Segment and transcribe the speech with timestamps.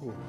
[0.00, 0.28] Aleluya.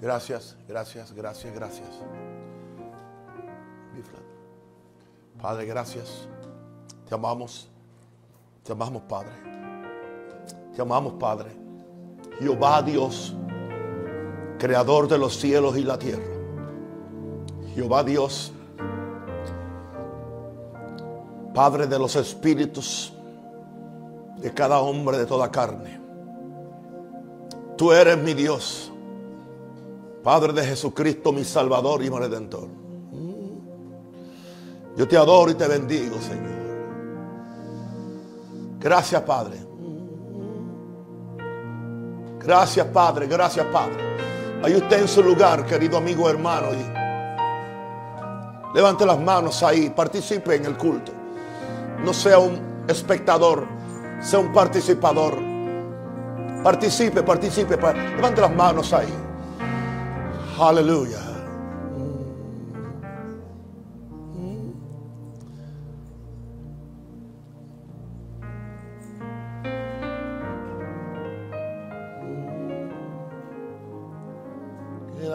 [0.00, 1.90] Gracias, gracias, gracias, gracias.
[5.40, 6.28] Padre, gracias.
[7.06, 7.70] Te amamos.
[8.62, 9.32] Te amamos, Padre.
[10.74, 11.59] Te amamos, Padre.
[12.40, 13.34] Jehová Dios,
[14.58, 16.24] creador de los cielos y la tierra.
[17.74, 18.52] Jehová Dios,
[21.54, 23.12] Padre de los espíritus
[24.38, 26.00] de cada hombre de toda carne.
[27.76, 28.90] Tú eres mi Dios,
[30.22, 32.68] Padre de Jesucristo, mi Salvador y mi Redentor.
[34.96, 36.60] Yo te adoro y te bendigo, Señor.
[38.78, 39.69] Gracias, Padre.
[42.40, 43.26] Gracias, Padre.
[43.26, 44.10] Gracias, Padre.
[44.62, 46.68] Ahí usted en su lugar, querido amigo hermano.
[46.72, 46.84] Y
[48.74, 49.90] levante las manos ahí.
[49.90, 51.12] Participe en el culto.
[52.04, 53.80] No sea un espectador
[54.20, 55.38] sea un participador.
[56.62, 57.76] Participe, participe.
[57.76, 59.12] Levante las manos ahí.
[60.58, 61.29] Aleluya.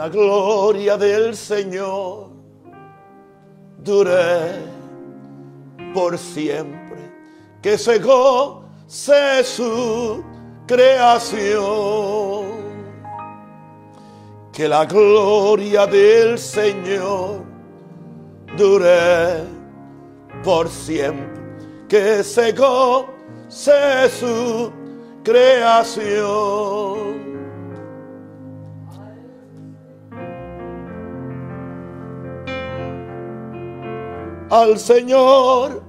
[0.06, 2.28] La gloria del Señor
[3.84, 4.54] dure
[5.96, 7.12] por siempre.
[7.60, 8.00] Que se
[8.86, 10.24] sé su
[10.68, 12.46] creación.
[14.54, 17.44] Que la gloria del Señor
[18.56, 19.44] dure
[20.44, 21.58] por siempre.
[21.90, 24.72] Que se goce su
[25.24, 26.76] creación.
[34.56, 35.84] Al Señor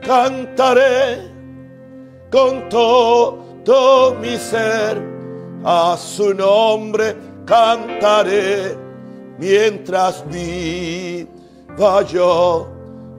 [0.00, 1.28] cantaré
[2.30, 5.02] con todo mi ser,
[5.64, 8.78] a su nombre cantaré
[9.40, 12.68] mientras viva yo,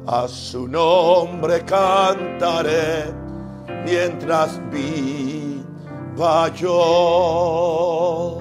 [0.05, 3.13] a su nombre cantaré
[3.85, 8.37] mientras viva yo.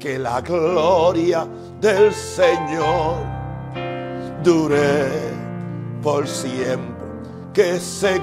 [0.00, 1.46] Que la gloria
[1.78, 3.33] del Señor
[4.44, 5.08] dure
[6.02, 6.94] por siempre,
[7.54, 8.20] que se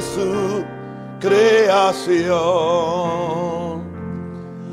[0.00, 0.64] su
[1.20, 2.34] creación.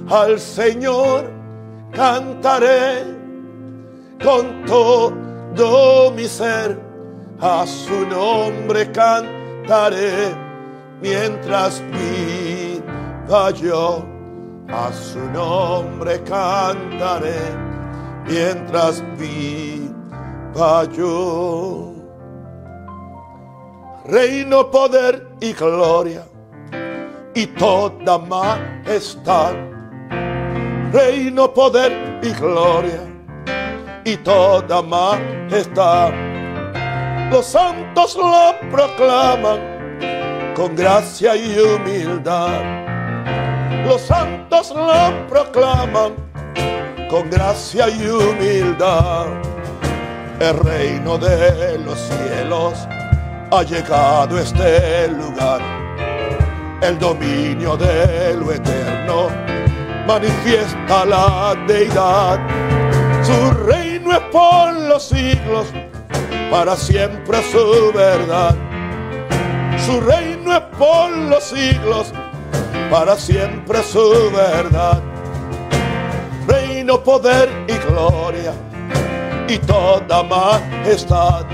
[0.08, 1.30] Al Señor
[1.91, 3.03] cantaré
[4.24, 6.80] con todo mi ser,
[7.40, 10.36] a su nombre cantaré
[11.02, 14.06] mientras viva yo.
[14.74, 17.71] A su nombre cantaré
[18.31, 21.94] mientras viva yo
[24.06, 26.24] reino, poder y gloria
[27.34, 29.53] y toda majestad.
[30.91, 33.02] Reino, poder y gloria
[34.03, 36.12] y toda majestad.
[37.31, 39.59] Los santos lo proclaman
[40.56, 42.62] con gracia y humildad.
[43.86, 46.21] Los santos lo proclaman
[47.11, 49.25] con gracia y humildad.
[50.39, 52.88] El reino de los cielos
[53.51, 55.59] ha llegado este lugar.
[56.81, 59.27] El dominio de lo eterno
[60.07, 62.39] manifiesta la deidad.
[63.22, 65.67] Su reino es por los siglos,
[66.49, 68.55] para siempre su verdad.
[69.85, 72.13] Su reino es por los siglos,
[72.89, 75.10] para siempre su verdad.
[76.47, 78.53] Reino, poder y gloria
[79.47, 81.46] y toda majestad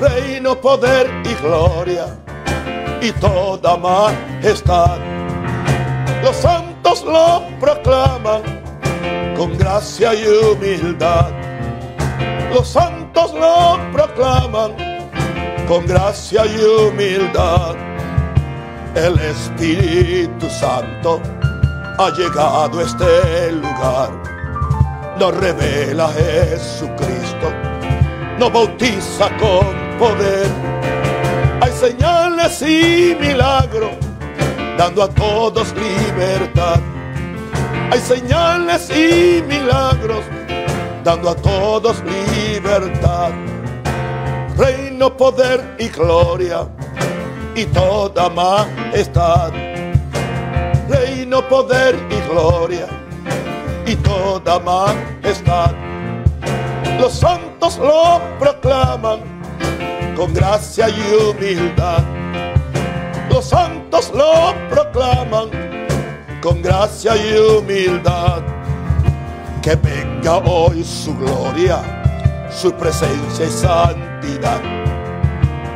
[0.00, 2.06] reino, poder y gloria
[3.00, 4.98] y toda majestad.
[6.22, 8.42] Los santos lo proclaman
[9.36, 11.30] con gracia y humildad.
[12.52, 14.72] Los santos lo proclaman
[15.68, 17.74] con gracia y humildad.
[18.94, 21.20] El Espíritu Santo
[21.98, 24.10] ha llegado este lugar.
[25.18, 27.50] Nos revela Jesucristo,
[28.38, 30.46] nos bautiza con poder.
[31.62, 33.92] Hay señales y milagros,
[34.76, 36.80] dando a todos libertad.
[37.90, 40.24] Hay señales y milagros,
[41.02, 43.30] dando a todos libertad.
[44.58, 46.68] Reino, poder y gloria,
[47.54, 49.65] y toda majestad.
[51.42, 52.88] Poder y gloria
[53.86, 55.72] y toda majestad.
[56.98, 59.20] Los santos lo proclaman
[60.16, 62.02] con gracia y humildad.
[63.30, 65.50] Los santos lo proclaman
[66.42, 68.42] con gracia y humildad.
[69.62, 71.82] Que venga hoy su gloria,
[72.50, 74.60] su presencia y santidad.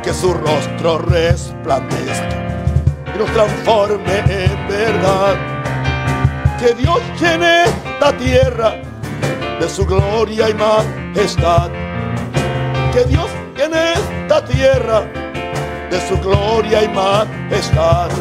[0.03, 2.41] Que su rostro resplandezca
[3.13, 5.50] y nos transforme en verdad.
[6.61, 7.63] Que Dios llene
[7.99, 8.75] la tierra
[9.59, 11.71] de su gloria y majestad.
[12.93, 13.25] Que Dios
[13.57, 15.01] llene esta tierra
[15.89, 18.11] de su gloria y majestad.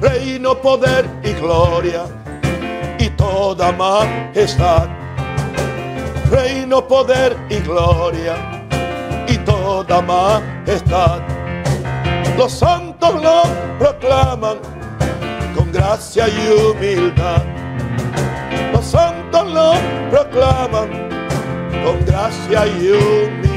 [0.00, 2.04] Reino, poder y gloria
[3.00, 4.86] y toda majestad.
[6.30, 8.36] Reino, poder y gloria
[9.26, 11.18] y toda majestad.
[12.36, 13.42] Los santos lo
[13.80, 14.77] proclaman
[15.72, 17.44] gracia y humildad.
[18.72, 19.72] Los santos lo
[20.10, 20.90] proclaman
[21.84, 23.48] con gracia y humildad.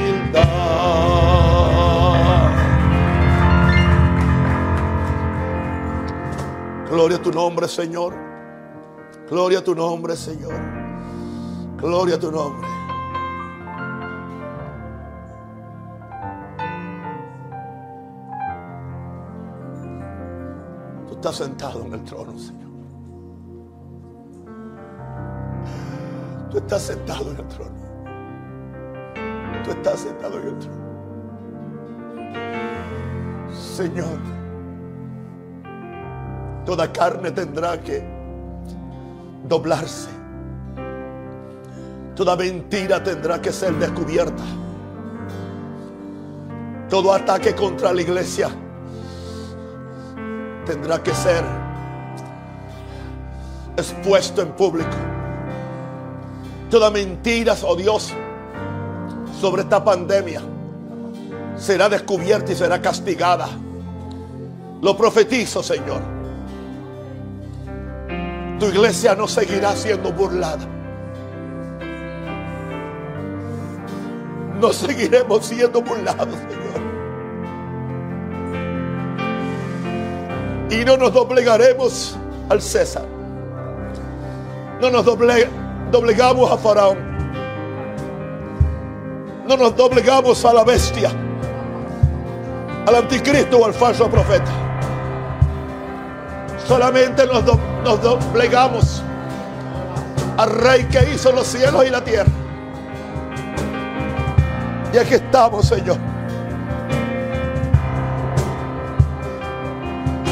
[6.89, 8.13] Gloria a tu nombre, Señor.
[9.29, 10.53] Gloria a tu nombre, Señor.
[11.77, 12.70] Gloria a tu nombre.
[21.21, 22.71] Estás sentado en el trono, Señor.
[26.49, 27.75] Tú estás sentado en el trono.
[29.63, 30.81] Tú estás sentado en el trono.
[33.53, 34.17] Señor,
[36.65, 38.03] toda carne tendrá que
[39.47, 40.09] doblarse.
[42.15, 44.43] Toda mentira tendrá que ser descubierta.
[46.89, 48.49] Todo ataque contra la iglesia
[50.65, 51.43] tendrá que ser
[53.77, 54.89] expuesto en público.
[56.69, 58.13] Toda mentira, oh Dios,
[59.39, 60.41] sobre esta pandemia
[61.57, 63.49] será descubierta y será castigada.
[64.81, 66.01] Lo profetizo, Señor.
[68.59, 70.67] Tu iglesia no seguirá siendo burlada.
[74.59, 76.60] No seguiremos siendo burlados, Señor.
[80.71, 82.17] Y no nos doblegaremos
[82.49, 83.03] al César.
[84.79, 85.49] No nos doble,
[85.91, 86.97] doblegamos a Faraón.
[89.47, 91.11] No nos doblegamos a la bestia,
[92.87, 94.49] al anticristo o al falso profeta.
[96.65, 99.03] Solamente nos, do, nos doblegamos
[100.37, 102.31] al rey que hizo los cielos y la tierra.
[104.93, 106.10] Y aquí estamos, Señor.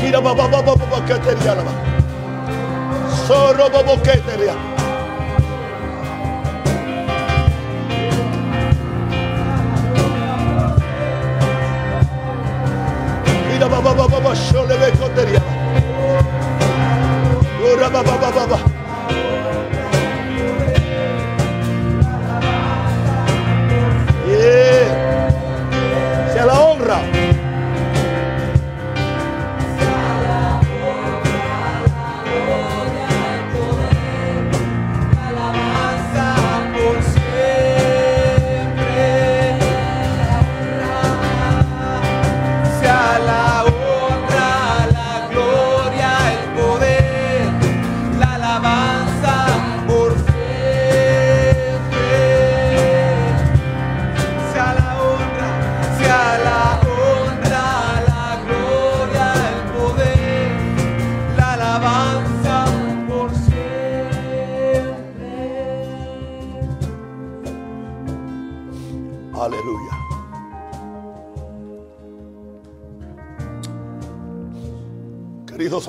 [0.09, 0.21] Mira,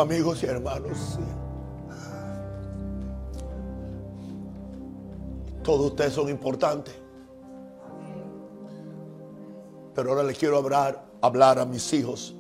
[0.01, 1.19] Amigos y hermanos,
[5.63, 6.95] todos ustedes son importantes.
[9.95, 12.35] Pero ahora les quiero hablar, hablar a mis hijos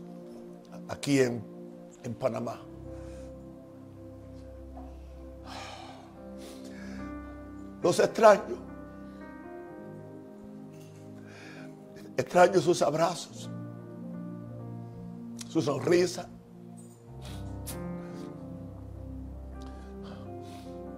[0.88, 1.44] aquí en,
[2.02, 2.62] en Panamá.
[7.82, 8.56] Los extraño.
[12.16, 13.50] Extraño sus abrazos,
[15.46, 16.26] su sonrisa.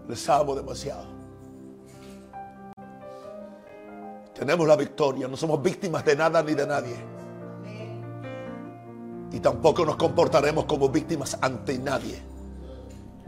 [0.09, 1.05] Les amo demasiado.
[4.35, 6.97] Tenemos la victoria, no somos víctimas de nada ni de nadie.
[9.31, 12.21] Y tampoco nos comportaremos como víctimas ante nadie.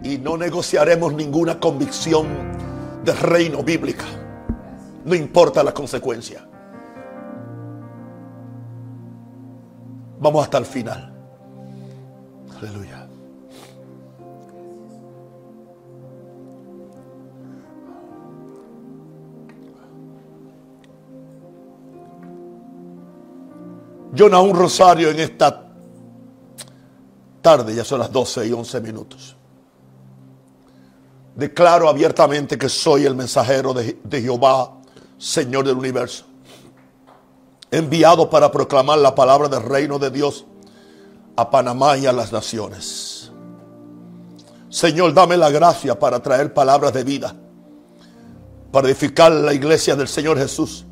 [0.02, 2.26] Y no negociaremos ninguna convicción
[3.04, 4.04] de reino bíblica.
[5.04, 6.46] No importa la consecuencia.
[10.18, 11.12] Vamos hasta el final.
[12.58, 13.03] Aleluya.
[24.22, 25.66] Un rosario en esta
[27.42, 29.36] tarde, ya son las 12 y 11 minutos.
[31.34, 34.78] Declaro abiertamente que soy el mensajero de, de Jehová,
[35.18, 36.24] Señor del universo,
[37.72, 40.44] enviado para proclamar la palabra del reino de Dios
[41.34, 43.32] a Panamá y a las naciones.
[44.70, 47.34] Señor, dame la gracia para traer palabras de vida,
[48.70, 50.84] para edificar la iglesia del Señor Jesús,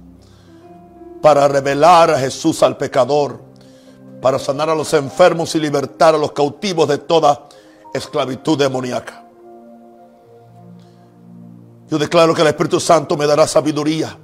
[1.23, 3.41] para revelar a Jesús al pecador,
[4.21, 7.49] para sanar a los enfermos y libertar a los cautivos de toda
[7.95, 9.25] esclavitud demoníaca.
[11.89, 14.19] Yo declaro que el Espíritu Santo me dará sabiduría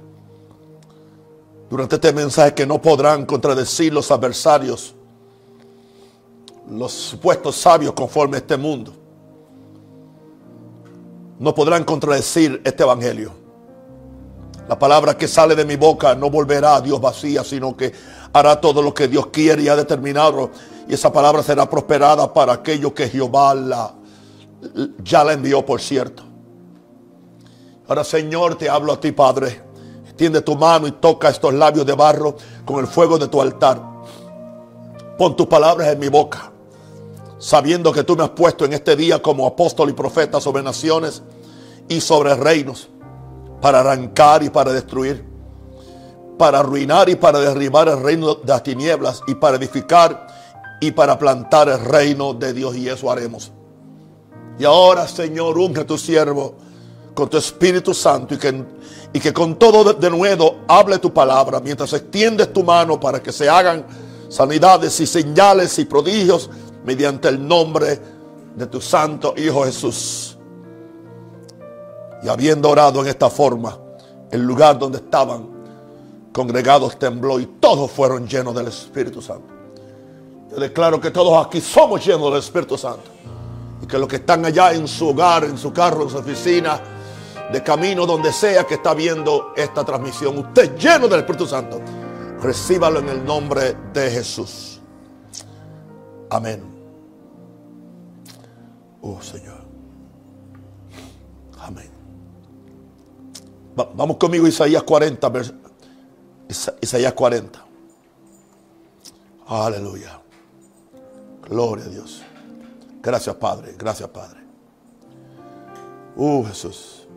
[1.69, 4.95] durante este mensaje que no podrán contradecir los adversarios,
[6.69, 8.93] los supuestos sabios conforme a este mundo.
[11.37, 13.48] No podrán contradecir este evangelio.
[14.69, 17.91] La palabra que sale de mi boca no volverá a Dios vacía, sino que
[18.31, 20.51] hará todo lo que Dios quiere y ha determinado.
[20.87, 23.95] Y esa palabra será prosperada para aquellos que Jehová la,
[25.03, 26.21] ya la envió, por cierto.
[27.87, 29.59] Ahora, Señor, te hablo a ti, Padre.
[30.05, 33.81] Extiende tu mano y toca estos labios de barro con el fuego de tu altar.
[35.17, 36.51] Pon tus palabras en mi boca,
[37.39, 41.23] sabiendo que tú me has puesto en este día como apóstol y profeta sobre naciones
[41.87, 42.87] y sobre reinos
[43.61, 45.25] para arrancar y para destruir,
[46.37, 50.27] para arruinar y para derribar el reino de las tinieblas y para edificar
[50.79, 53.51] y para plantar el reino de Dios y eso haremos.
[54.57, 56.55] Y ahora, Señor, unge a tu siervo
[57.13, 58.63] con tu Espíritu Santo y que,
[59.11, 63.31] y que con todo de, nuevo hable tu palabra mientras extiendes tu mano para que
[63.31, 63.85] se hagan
[64.29, 66.49] sanidades y señales y prodigios
[66.85, 67.99] mediante el nombre
[68.55, 70.38] de tu Santo Hijo Jesús.
[72.23, 73.77] Y habiendo orado en esta forma,
[74.31, 75.47] el lugar donde estaban
[76.31, 79.47] congregados tembló y todos fueron llenos del Espíritu Santo.
[80.51, 83.09] Yo declaro que todos aquí somos llenos del Espíritu Santo.
[83.81, 86.79] Y que los que están allá en su hogar, en su carro, en su oficina,
[87.51, 91.81] de camino, donde sea que está viendo esta transmisión, usted lleno del Espíritu Santo,
[92.41, 94.79] recíbalo en el nombre de Jesús.
[96.29, 96.63] Amén.
[99.01, 99.59] Oh Señor.
[101.59, 101.98] Amén.
[103.93, 105.31] Vamos conmigo Isaías 40,
[106.81, 107.65] Isaías 40.
[109.47, 110.21] Aleluya.
[111.47, 112.21] Gloria a Dios.
[113.01, 114.39] Gracias Padre, gracias Padre.
[116.15, 117.07] Uh, Jesús.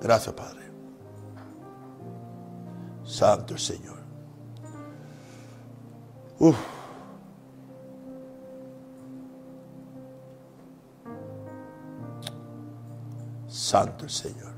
[0.00, 0.70] Gracias Padre.
[3.04, 3.98] Santo el Señor.
[6.38, 6.77] Uf.
[13.48, 14.52] Santo Señor.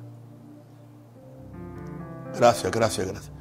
[2.37, 3.33] Gracias, gracias, gracias.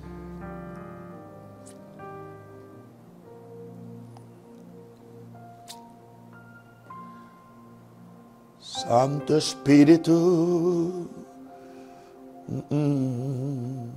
[8.60, 11.08] Santo Espíritu.
[12.70, 13.90] Mm.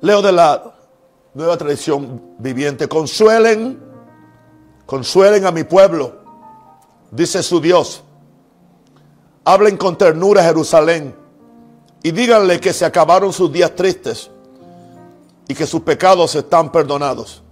[0.00, 0.74] Leo de la
[1.34, 2.88] nueva tradición viviente.
[2.88, 3.87] Consuelen,
[4.88, 6.14] consuelen a mi pueblo,
[7.10, 8.02] dice su Dios.
[9.44, 11.14] Hablen con ternura a Jerusalén
[12.02, 14.30] y díganle que se acabaron sus días tristes
[15.46, 17.42] y que sus pecados están perdonados.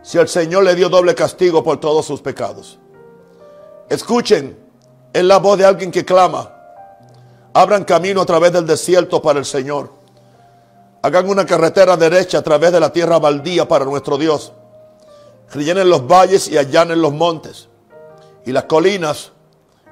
[0.00, 2.78] Si el Señor le dio doble castigo por todos sus pecados.
[3.90, 4.58] Escuchen,
[5.12, 6.54] es la voz de alguien que clama.
[7.52, 9.92] Abran camino a través del desierto para el Señor.
[11.02, 14.54] Hagan una carretera derecha a través de la tierra baldía para nuestro Dios.
[15.52, 17.68] Rellenen los valles y allanen los montes.
[18.46, 19.32] Y las colinas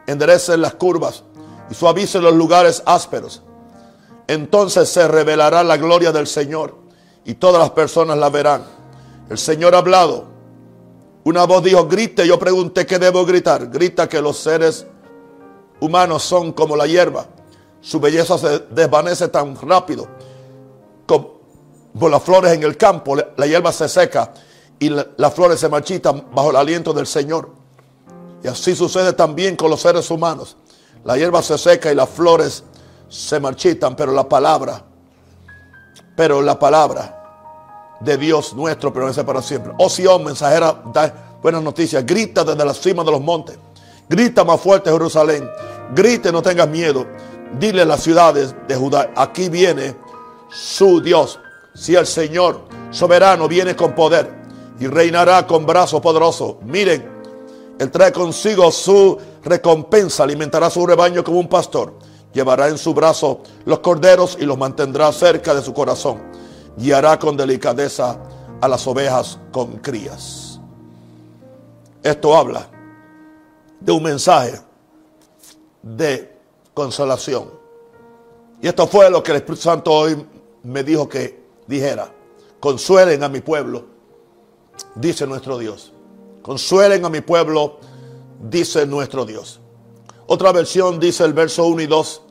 [0.07, 1.25] enderecen las curvas
[1.71, 3.43] y suavicen los lugares ásperos.
[4.27, 6.77] Entonces se revelará la gloria del Señor
[7.25, 8.62] y todas las personas la verán.
[9.29, 10.27] El Señor ha hablado.
[11.25, 12.27] Una voz dijo, grite.
[12.27, 13.69] Yo pregunté, ¿qué debo gritar?
[13.69, 14.87] Grita que los seres
[15.81, 17.27] humanos son como la hierba.
[17.81, 20.09] Su belleza se desvanece tan rápido
[21.07, 23.17] como las flores en el campo.
[23.17, 24.33] La hierba se seca
[24.78, 27.50] y las flores se marchitan bajo el aliento del Señor.
[28.42, 30.56] Y así sucede también con los seres humanos.
[31.04, 32.64] La hierba se seca y las flores
[33.08, 34.85] se marchitan, pero la palabra
[36.16, 39.73] Pero la palabra de Dios nuestro permanece para siempre.
[39.78, 42.04] Oh Sion, mensajera, da buenas noticias.
[42.04, 43.58] Grita desde la cima de los montes.
[44.08, 45.49] Grita más fuerte Jerusalén.
[45.94, 47.06] Grite, no tengas miedo.
[47.58, 49.97] Dile a las ciudades de Judá, aquí viene
[50.50, 51.40] su Dios.
[51.75, 54.38] Si el Señor soberano viene con poder
[54.80, 56.58] y reinará con brazo poderoso.
[56.62, 57.08] Miren,
[57.78, 61.94] Él trae consigo su recompensa, alimentará su rebaño como un pastor.
[62.32, 66.18] Llevará en su brazo los corderos y los mantendrá cerca de su corazón.
[66.76, 68.18] Guiará con delicadeza
[68.61, 70.61] a las ovejas con crías.
[72.02, 72.68] Esto habla
[73.80, 74.61] de un mensaje
[75.82, 76.37] de
[76.75, 77.50] consolación.
[78.61, 80.26] Y esto fue lo que el Espíritu Santo hoy
[80.62, 82.12] me dijo que dijera.
[82.61, 83.85] Consuelen a mi pueblo,
[84.94, 85.92] dice nuestro Dios.
[86.42, 87.78] Consuelen a mi pueblo,
[88.40, 89.61] dice nuestro Dios.
[90.26, 92.23] Otra versión dice el verso 1 y 2.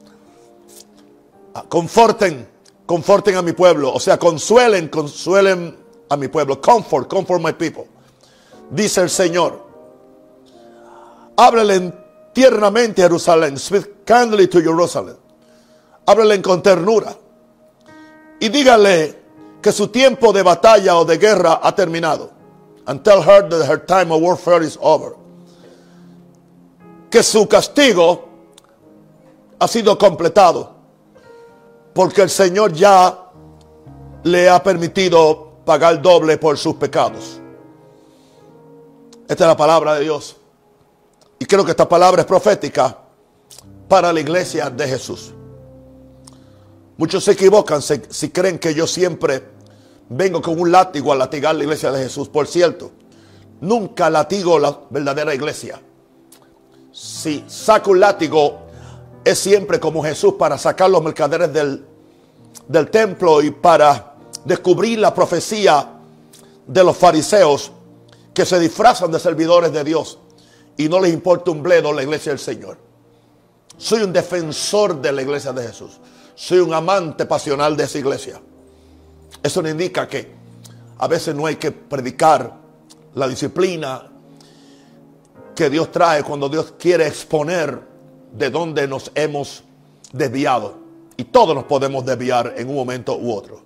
[1.67, 2.47] Conforten,
[2.85, 3.91] conforten a mi pueblo.
[3.91, 5.77] O sea, consuelen, consuelen
[6.09, 6.61] a mi pueblo.
[6.61, 7.87] Comfort, comfort my people.
[8.69, 9.65] Dice el Señor.
[11.37, 11.93] Háblele
[12.33, 13.57] tiernamente a Jerusalén.
[13.57, 15.15] Speak kindly to Jerusalem.
[16.05, 17.15] Háblele con ternura.
[18.39, 19.19] Y dígale
[19.61, 22.37] que su tiempo de batalla o de guerra ha terminado.
[22.88, 25.15] And tell her that her time of warfare is over.
[27.12, 28.29] Que su castigo
[29.60, 30.74] ha sido completado.
[31.94, 33.29] Porque el Señor ya
[34.24, 37.41] le ha permitido pagar doble por sus pecados.
[39.27, 40.38] Esta es la palabra de Dios.
[41.39, 42.98] Y creo que esta palabra es profética
[43.89, 45.34] para la iglesia de Jesús.
[46.96, 49.56] Muchos se equivocan si creen que yo siempre
[50.09, 52.29] vengo con un látigo a latigar la iglesia de Jesús.
[52.29, 52.91] Por cierto,
[53.61, 55.81] nunca latigo la verdadera iglesia.
[56.91, 58.67] Si saco un látigo,
[59.23, 61.86] es siempre como Jesús para sacar los mercaderes del,
[62.67, 65.89] del templo y para descubrir la profecía
[66.65, 67.71] de los fariseos
[68.34, 70.19] que se disfrazan de servidores de Dios
[70.77, 72.77] y no les importa un bledo la iglesia del Señor.
[73.77, 75.99] Soy un defensor de la iglesia de Jesús.
[76.36, 78.41] Soy un amante pasional de esa iglesia.
[79.41, 80.31] Eso no indica que
[80.97, 82.53] a veces no hay que predicar
[83.13, 84.09] la disciplina
[85.55, 87.81] que Dios trae cuando Dios quiere exponer
[88.31, 89.63] de dónde nos hemos
[90.11, 90.75] desviado.
[91.17, 93.61] Y todos nos podemos desviar en un momento u otro.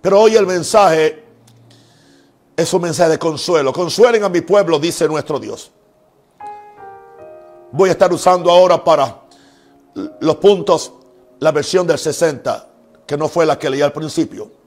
[0.00, 1.24] Pero hoy el mensaje
[2.56, 3.72] es un mensaje de consuelo.
[3.72, 5.70] Consuelen a mi pueblo, dice nuestro Dios.
[7.72, 9.22] Voy a estar usando ahora para
[10.20, 10.92] los puntos
[11.40, 12.68] la versión del 60,
[13.06, 14.63] que no fue la que leí al principio.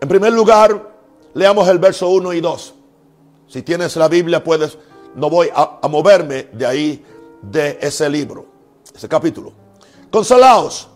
[0.00, 0.94] En primer lugar,
[1.34, 2.74] leamos el verso 1 y 2.
[3.48, 4.78] Si tienes la Biblia, puedes,
[5.14, 7.04] no voy a, moverme de ahí,
[7.42, 8.46] de ese libro,
[8.94, 9.52] ese capítulo.
[10.10, 10.88] Consolaos,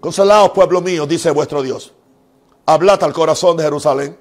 [0.00, 1.92] consolaos pueblo mío, dice vuestro Dios.
[2.66, 4.18] Hablad al corazón de Jerusalén.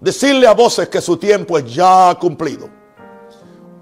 [0.00, 2.68] Decirle a voces que su tiempo es ya cumplido.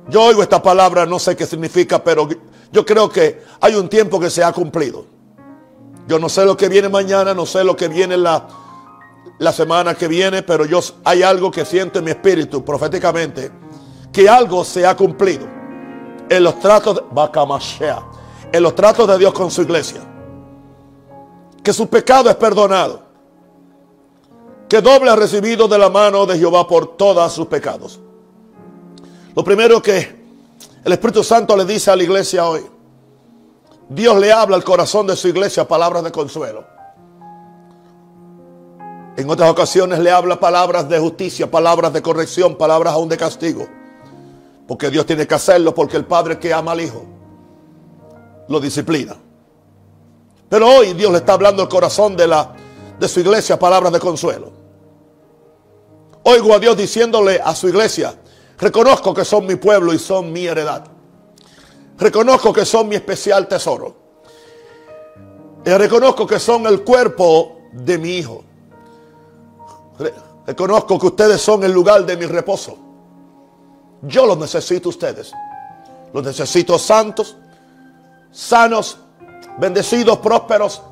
[0.09, 2.29] Yo oigo esta palabra, no sé qué significa, pero
[2.71, 5.07] yo creo que hay un tiempo que se ha cumplido.
[6.07, 8.47] Yo no sé lo que viene mañana, no sé lo que viene la,
[9.39, 13.51] la semana que viene, pero yo hay algo que siento en mi espíritu proféticamente,
[14.13, 15.47] que algo se ha cumplido
[16.29, 17.03] en los tratos de,
[18.53, 20.01] en los tratos de Dios con su iglesia.
[21.63, 23.03] Que su pecado es perdonado.
[24.69, 28.01] Que doble ha recibido de la mano de Jehová por todos sus pecados.
[29.35, 30.25] Lo primero que
[30.85, 32.65] el Espíritu Santo le dice a la iglesia hoy.
[33.89, 36.74] Dios le habla al corazón de su iglesia palabras de consuelo.
[39.17, 43.67] En otras ocasiones le habla palabras de justicia, palabras de corrección, palabras aún de castigo.
[44.67, 47.05] Porque Dios tiene que hacerlo porque el padre que ama al hijo
[48.49, 49.17] lo disciplina.
[50.49, 52.55] Pero hoy Dios le está hablando al corazón de, la,
[52.99, 54.53] de su iglesia palabras de consuelo.
[56.25, 58.15] Oigo a Dios diciéndole a su iglesia,
[58.59, 60.85] Reconozco que son mi pueblo y son mi heredad.
[61.99, 63.97] Reconozco que son mi especial tesoro.
[65.65, 68.45] Y reconozco que son el cuerpo de mi hijo.
[70.47, 72.77] Reconozco que ustedes son el lugar de mi reposo.
[74.03, 75.33] Yo los necesito ustedes.
[76.13, 77.37] Los necesito santos,
[78.31, 78.99] sanos,
[79.59, 80.83] bendecidos, prósperos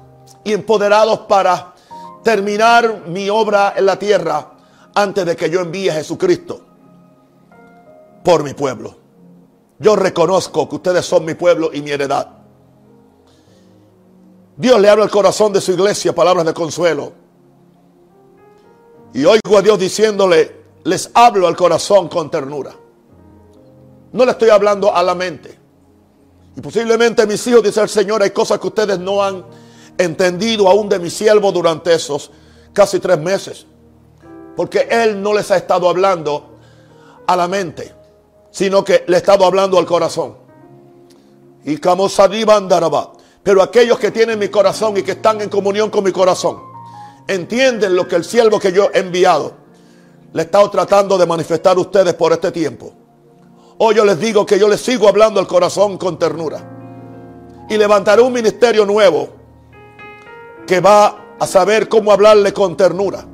[0.44, 1.74] y empoderados para
[2.22, 4.52] terminar mi obra en la tierra
[4.94, 6.60] antes de que yo envíe a Jesucristo
[8.24, 8.96] por mi pueblo.
[9.78, 12.28] Yo reconozco que ustedes son mi pueblo y mi heredad.
[14.56, 17.21] Dios le habla al corazón de su iglesia palabras de consuelo.
[19.14, 22.74] Y oigo a Dios diciéndole, les hablo al corazón con ternura.
[24.12, 25.58] No le estoy hablando a la mente.
[26.56, 29.44] Y posiblemente mis hijos, dice el Señor, hay cosas que ustedes no han
[29.98, 32.30] entendido aún de mi siervo durante esos
[32.72, 33.66] casi tres meses.
[34.56, 36.56] Porque Él no les ha estado hablando
[37.26, 37.94] a la mente,
[38.50, 40.36] sino que le ha estado hablando al corazón.
[41.64, 41.78] Y.
[43.42, 46.71] Pero aquellos que tienen mi corazón y que están en comunión con mi corazón,
[47.28, 49.54] entienden lo que el siervo que yo he enviado
[50.32, 52.92] le estado tratando de manifestar a ustedes por este tiempo.
[53.78, 56.68] Hoy yo les digo que yo les sigo hablando al corazón con ternura.
[57.68, 59.28] Y levantaré un ministerio nuevo
[60.66, 63.24] que va a saber cómo hablarle con ternura,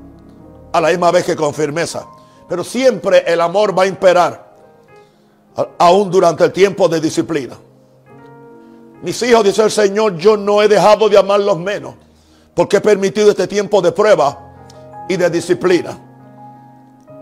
[0.72, 2.06] a la misma vez que con firmeza.
[2.48, 4.54] Pero siempre el amor va a imperar,
[5.78, 7.56] aún durante el tiempo de disciplina.
[9.02, 11.94] Mis hijos, dice el Señor, yo no he dejado de amarlos menos,
[12.58, 14.56] porque he permitido este tiempo de prueba
[15.08, 15.96] y de disciplina.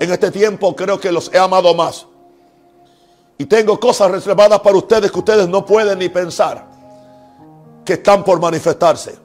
[0.00, 2.06] En este tiempo creo que los he amado más.
[3.36, 6.66] Y tengo cosas reservadas para ustedes que ustedes no pueden ni pensar
[7.84, 9.18] que están por manifestarse.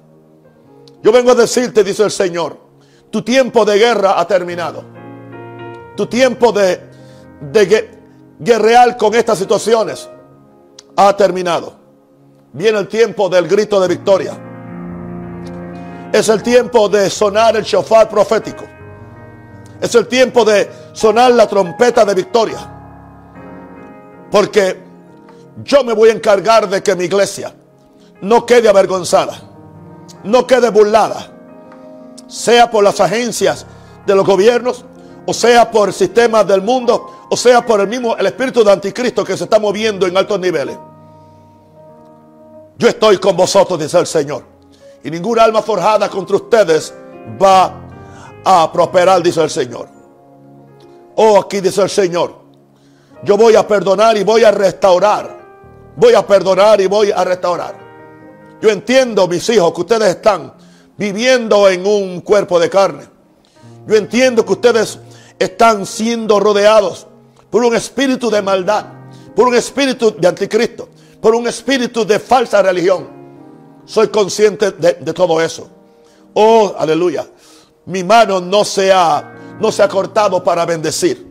[1.01, 2.57] Yo vengo a decirte, dice el Señor,
[3.09, 4.83] tu tiempo de guerra ha terminado.
[5.95, 6.89] Tu tiempo de,
[7.39, 7.89] de
[8.37, 10.09] guerrear con estas situaciones
[10.97, 11.73] ha terminado.
[12.51, 14.50] Viene el tiempo del grito de victoria.
[16.11, 18.65] Es el tiempo de sonar el shofar profético.
[19.79, 22.59] Es el tiempo de sonar la trompeta de victoria.
[24.29, 24.77] Porque
[25.63, 27.53] yo me voy a encargar de que mi iglesia
[28.21, 29.41] no quede avergonzada,
[30.23, 31.31] no quede burlada,
[32.27, 33.65] sea por las agencias
[34.05, 34.85] de los gobiernos,
[35.25, 38.71] o sea por el sistema del mundo, o sea por el mismo el espíritu de
[38.71, 40.77] anticristo que se está moviendo en altos niveles.
[42.77, 44.50] Yo estoy con vosotros, dice el Señor.
[45.03, 46.93] Y ninguna alma forjada contra ustedes
[47.41, 47.73] va
[48.43, 49.87] a prosperar, dice el Señor.
[51.15, 52.35] Oh, aquí dice el Señor.
[53.23, 55.39] Yo voy a perdonar y voy a restaurar.
[55.95, 57.75] Voy a perdonar y voy a restaurar.
[58.61, 60.53] Yo entiendo, mis hijos, que ustedes están
[60.97, 63.03] viviendo en un cuerpo de carne.
[63.87, 64.99] Yo entiendo que ustedes
[65.37, 67.07] están siendo rodeados
[67.49, 68.85] por un espíritu de maldad,
[69.35, 70.89] por un espíritu de anticristo
[71.21, 73.20] por un espíritu de falsa religión.
[73.91, 75.67] Soy consciente de, todo eso.
[76.33, 77.27] Oh, aleluya.
[77.87, 81.29] Mi mano no se, ha, no se ha cortado para bendecir.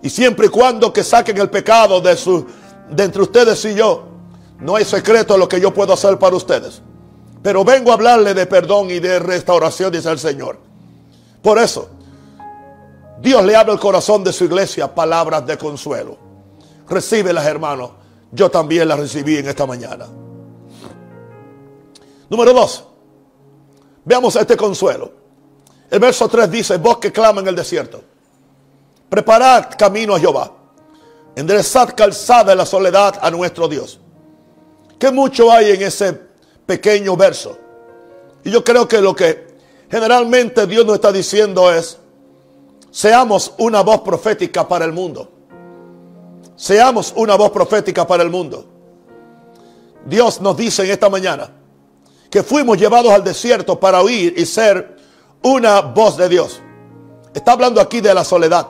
[0.00, 2.46] Y siempre y cuando que saquen el pecado de, su,
[2.88, 4.04] de entre ustedes y yo,
[4.60, 6.80] no hay secreto lo que yo puedo hacer para ustedes.
[7.42, 10.60] Pero vengo a hablarle de perdón y de restauración, dice el Señor.
[11.42, 11.88] Por eso,
[13.20, 16.16] Dios le habla al corazón de su iglesia palabras de consuelo.
[16.88, 17.90] Recíbelas, hermanos
[18.30, 20.06] yo también la recibí en esta mañana.
[22.30, 22.84] Número dos,
[24.04, 25.10] veamos este consuelo.
[25.90, 28.00] El verso 3 dice, vos que clama en el desierto,
[29.08, 30.52] preparad camino a Jehová,
[31.34, 33.98] enderezad calzada en la soledad a nuestro Dios.
[34.96, 36.12] Qué mucho hay en ese
[36.64, 37.58] pequeño verso.
[38.44, 39.56] Y yo creo que lo que
[39.90, 41.98] generalmente Dios nos está diciendo es,
[42.92, 45.28] seamos una voz profética para el mundo.
[46.54, 48.64] Seamos una voz profética para el mundo.
[50.04, 51.59] Dios nos dice en esta mañana
[52.30, 54.96] que fuimos llevados al desierto para oír y ser
[55.42, 56.60] una voz de Dios.
[57.34, 58.68] Está hablando aquí de la soledad.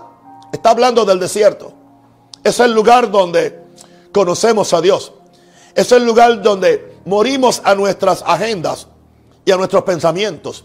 [0.52, 1.72] Está hablando del desierto.
[2.42, 3.62] Es el lugar donde
[4.12, 5.12] conocemos a Dios.
[5.74, 8.88] Es el lugar donde morimos a nuestras agendas
[9.44, 10.64] y a nuestros pensamientos.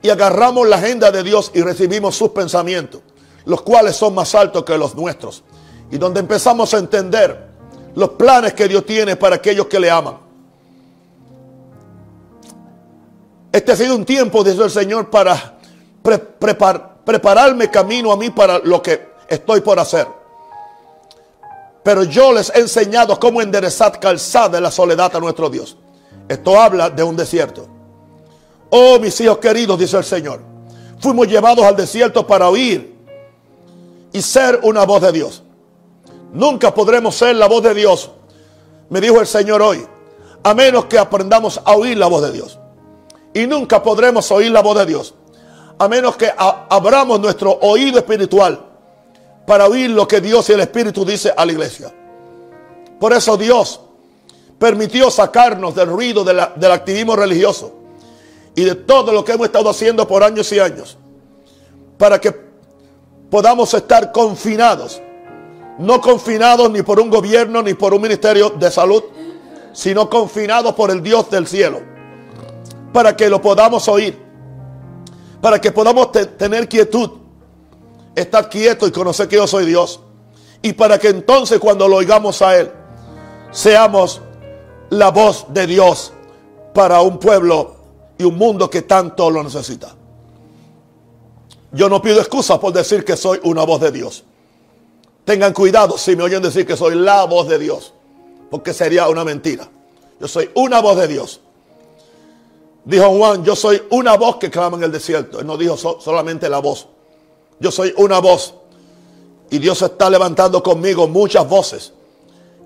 [0.00, 3.00] Y agarramos la agenda de Dios y recibimos sus pensamientos,
[3.44, 5.42] los cuales son más altos que los nuestros
[5.90, 7.48] y donde empezamos a entender
[7.94, 10.27] los planes que Dios tiene para aquellos que le aman.
[13.50, 15.58] Este ha sido un tiempo, dice el Señor, para
[17.04, 20.06] prepararme camino a mí para lo que estoy por hacer.
[21.82, 25.76] Pero yo les he enseñado cómo enderezar calzada en la soledad a nuestro Dios.
[26.28, 27.66] Esto habla de un desierto.
[28.68, 30.42] Oh, mis hijos queridos, dice el Señor,
[31.00, 32.94] fuimos llevados al desierto para oír
[34.12, 35.42] y ser una voz de Dios.
[36.34, 38.10] Nunca podremos ser la voz de Dios,
[38.90, 39.86] me dijo el Señor hoy,
[40.42, 42.58] a menos que aprendamos a oír la voz de Dios.
[43.38, 45.14] Y nunca podremos oír la voz de Dios,
[45.78, 48.66] a menos que abramos nuestro oído espiritual
[49.46, 51.94] para oír lo que Dios y el Espíritu dice a la iglesia.
[52.98, 53.80] Por eso Dios
[54.58, 57.74] permitió sacarnos del ruido del activismo religioso
[58.56, 60.98] y de todo lo que hemos estado haciendo por años y años,
[61.96, 62.34] para que
[63.30, 65.00] podamos estar confinados
[65.78, 69.04] no confinados ni por un gobierno ni por un ministerio de salud,
[69.72, 71.80] sino confinados por el Dios del cielo,
[72.92, 74.18] para que lo podamos oír,
[75.40, 77.10] para que podamos tener quietud,
[78.14, 80.00] estar quieto y conocer que yo soy Dios,
[80.62, 82.70] y para que entonces cuando lo oigamos a Él,
[83.50, 84.20] seamos
[84.90, 86.12] la voz de Dios
[86.74, 87.76] para un pueblo
[88.16, 89.94] y un mundo que tanto lo necesita.
[91.72, 94.24] Yo no pido excusas por decir que soy una voz de Dios.
[95.24, 97.92] Tengan cuidado si me oyen decir que soy la voz de Dios,
[98.50, 99.68] porque sería una mentira.
[100.18, 101.42] Yo soy una voz de Dios.
[102.84, 105.40] Dijo Juan, yo soy una voz que clama en el desierto.
[105.40, 106.86] Él no dijo solamente la voz.
[107.60, 108.54] Yo soy una voz.
[109.50, 111.92] Y Dios está levantando conmigo muchas voces.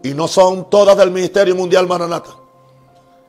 [0.02, 2.30] Y no son todas del Ministerio Mundial Maranata.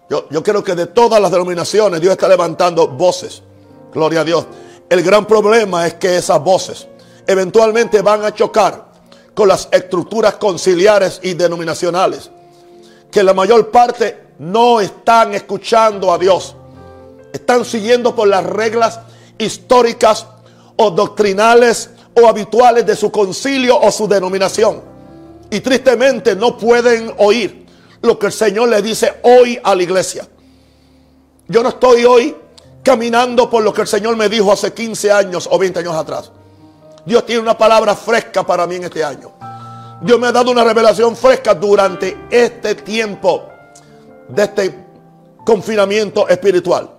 [0.09, 3.41] Yo, yo creo que de todas las denominaciones Dios está levantando voces.
[3.93, 4.45] Gloria a Dios.
[4.89, 6.87] El gran problema es que esas voces
[7.25, 8.91] eventualmente van a chocar
[9.33, 12.29] con las estructuras conciliares y denominacionales.
[13.09, 16.55] Que la mayor parte no están escuchando a Dios.
[17.33, 18.99] Están siguiendo por las reglas
[19.37, 20.27] históricas
[20.77, 24.81] o doctrinales o habituales de su concilio o su denominación.
[25.49, 27.65] Y tristemente no pueden oír
[28.01, 30.27] lo que el Señor le dice hoy a la iglesia.
[31.47, 32.35] Yo no estoy hoy
[32.83, 36.31] caminando por lo que el Señor me dijo hace 15 años o 20 años atrás.
[37.05, 39.31] Dios tiene una palabra fresca para mí en este año.
[40.01, 43.49] Dios me ha dado una revelación fresca durante este tiempo
[44.27, 44.85] de este
[45.45, 46.89] confinamiento espiritual.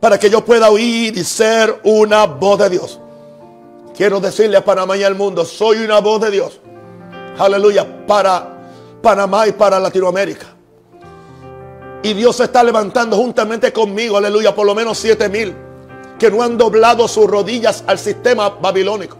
[0.00, 2.98] Para que yo pueda oír y ser una voz de Dios.
[3.94, 6.58] Quiero decirle a Panamá y al mundo, soy una voz de Dios.
[7.38, 8.06] Aleluya.
[8.06, 8.60] Para
[9.02, 10.46] Panamá y para Latinoamérica.
[12.02, 15.54] Y Dios se está levantando juntamente conmigo, aleluya, por lo menos siete mil
[16.18, 19.16] que no han doblado sus rodillas al sistema babilónico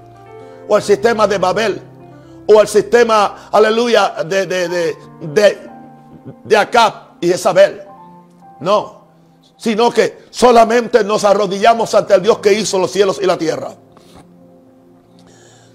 [0.69, 1.83] o al sistema de Babel
[2.47, 5.59] o al sistema, aleluya, de, de, de,
[6.45, 7.83] de, Acab y Isabel.
[8.61, 9.00] No,
[9.61, 13.75] sino que solamente nos arrodillamos ante el Dios que hizo los cielos y la tierra.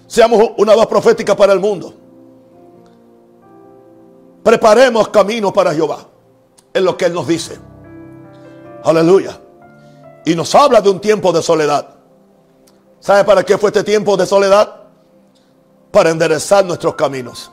[0.08, 1.94] Seamos una voz profética para el mundo.
[4.42, 6.04] Preparemos camino para Jehová.
[6.74, 7.60] Es lo que Él nos dice.
[8.82, 9.40] Aleluya.
[10.24, 11.88] Y nos habla de un tiempo de soledad.
[12.98, 14.80] ¿Sabe para qué fue este tiempo de soledad?
[15.92, 17.52] Para enderezar nuestros caminos.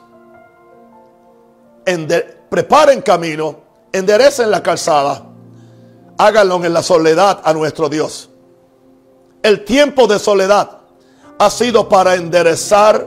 [2.50, 3.56] preparen camino,
[3.92, 5.33] enderecen la calzada,
[6.18, 8.30] háganlo en la soledad a nuestro Dios.
[9.42, 10.78] El tiempo de soledad
[11.38, 13.06] ha sido para enderezar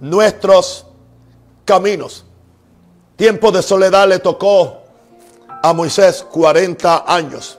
[0.00, 0.86] nuestros
[1.64, 2.24] caminos.
[3.16, 4.78] Tiempo de soledad le tocó
[5.62, 7.58] a Moisés 40 años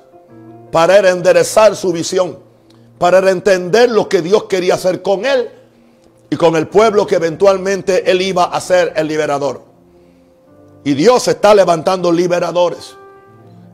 [0.71, 2.37] para enderezar su visión,
[2.99, 5.49] para entender lo que Dios quería hacer con él
[6.29, 9.63] y con el pueblo que eventualmente él iba a ser el liberador.
[10.83, 12.95] Y Dios está levantando liberadores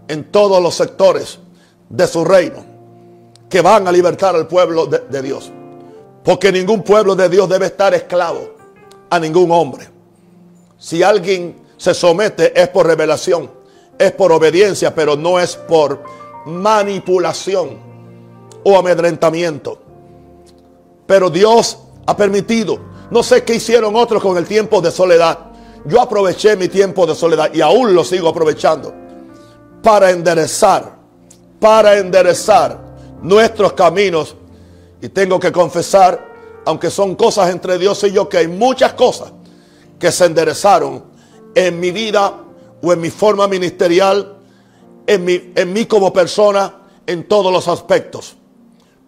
[0.08, 1.40] en todos los sectores
[1.90, 2.72] de su reino
[3.50, 5.52] que van a libertar al pueblo de, Dios.
[6.24, 8.56] Porque ningún pueblo de Dios debe estar esclavo
[9.10, 9.90] a ningún hombre.
[10.78, 13.52] Si alguien se somete es por revelación,
[14.00, 16.02] es por obediencia, pero no es por
[16.46, 17.78] manipulación
[18.64, 19.80] o amedrentamiento.
[21.06, 25.52] Pero Dios ha permitido, no sé qué hicieron otros con el tiempo de soledad.
[25.86, 28.94] Yo aproveché mi tiempo de soledad y aún lo sigo aprovechando
[29.82, 30.98] para enderezar,
[31.60, 32.80] para enderezar
[33.22, 34.36] nuestros caminos
[35.02, 36.30] y tengo que confesar,
[36.66, 39.32] aunque son cosas entre Dios y yo, que hay muchas cosas
[40.00, 41.04] que se enderezaron
[41.56, 42.34] en mi vida
[42.82, 44.38] o en mi forma ministerial,
[45.08, 48.36] en mí, en mí como persona, en todos los aspectos.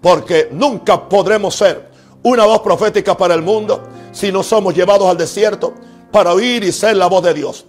[0.01, 1.89] Porque nunca podremos ser
[2.23, 5.73] una voz profética para el mundo si no somos llevados al desierto
[6.12, 7.65] para oír y ser la voz de Dios.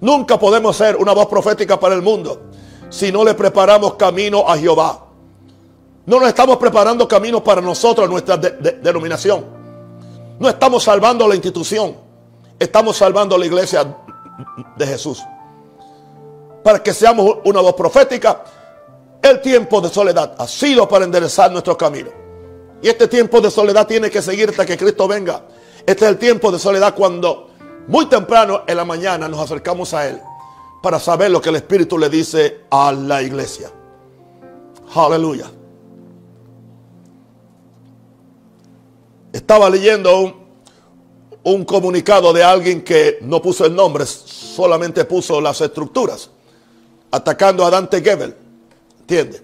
[0.00, 2.42] Nunca podemos ser una voz profética para el mundo
[2.88, 5.06] si no le preparamos camino a Jehová.
[6.06, 9.44] No nos estamos preparando caminos para nosotros, nuestra denominación.
[10.38, 11.96] No estamos salvando la institución.
[12.58, 13.96] Estamos salvando la iglesia
[14.76, 15.22] de Jesús.
[16.62, 18.44] Para que seamos una voz profética,
[19.22, 22.10] el tiempo de soledad ha sido para enderezar nuestro camino.
[22.82, 25.42] Y este tiempo de soledad tiene que seguir hasta que Cristo venga.
[25.84, 27.50] Este es el tiempo de soledad cuando
[27.88, 30.20] muy temprano en la mañana nos acercamos a Él
[30.82, 33.70] para saber lo que el Espíritu le dice a la iglesia.
[34.94, 35.50] Aleluya.
[39.32, 40.34] Estaba leyendo un,
[41.42, 46.30] un, comunicado de alguien que no puso el nombre, solamente puso las estructuras,
[47.10, 48.34] atacando a Dante Gebel.
[49.00, 49.42] ¿Entiende?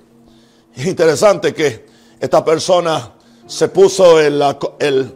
[0.74, 1.86] Es interesante que
[2.18, 3.12] esta persona
[3.46, 4.58] se puso en la...
[4.78, 5.14] El,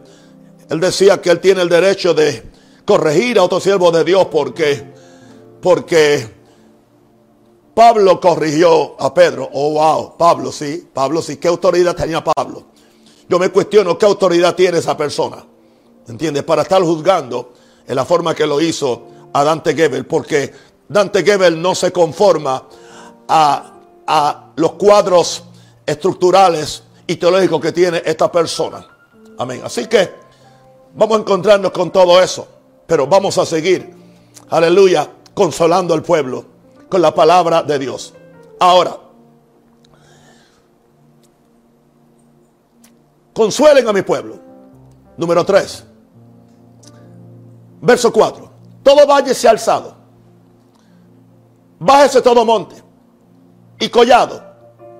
[0.69, 2.43] él decía que él tiene el derecho de
[2.87, 4.91] corregir a otro siervo de Dios porque,
[5.61, 6.27] porque
[7.75, 9.47] Pablo corrigió a Pedro.
[9.53, 11.37] Oh, wow, Pablo sí, Pablo sí.
[11.37, 12.63] ¿Qué autoridad tenía Pablo?
[13.29, 15.45] Yo me cuestiono qué autoridad tiene esa persona.
[16.07, 16.43] ¿Entiendes?
[16.43, 17.53] Para estar juzgando
[17.85, 20.07] en la forma que lo hizo a Dante Gebel.
[20.07, 20.51] Porque
[20.87, 22.63] Dante Gebel no se conforma
[23.27, 23.73] a
[24.07, 25.43] a los cuadros
[25.85, 28.87] estructurales y teológicos que tiene esta persona.
[29.37, 29.61] Amén.
[29.63, 30.09] Así que
[30.95, 32.47] vamos a encontrarnos con todo eso,
[32.87, 33.93] pero vamos a seguir,
[34.49, 36.45] aleluya, consolando al pueblo
[36.89, 38.13] con la palabra de Dios.
[38.59, 38.97] Ahora,
[43.33, 44.39] consuelen a mi pueblo.
[45.17, 45.83] Número 3.
[47.81, 48.51] Verso 4.
[48.83, 49.95] Todo valle se ha alzado.
[51.79, 52.87] Bájese todo monte
[53.79, 54.43] y collado,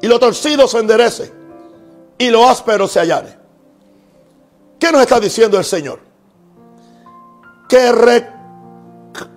[0.02, 1.34] y lo torcido se enderece,
[2.18, 3.38] y lo áspero se hallare.
[4.80, 6.07] ¿Qué nos está diciendo el Señor?
[7.68, 7.92] Que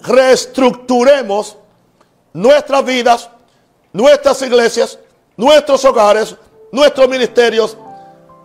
[0.03, 1.57] reestructuremos
[2.33, 3.31] nuestras vidas,
[3.93, 4.99] nuestras iglesias,
[5.37, 6.37] nuestros hogares,
[6.71, 7.77] nuestros ministerios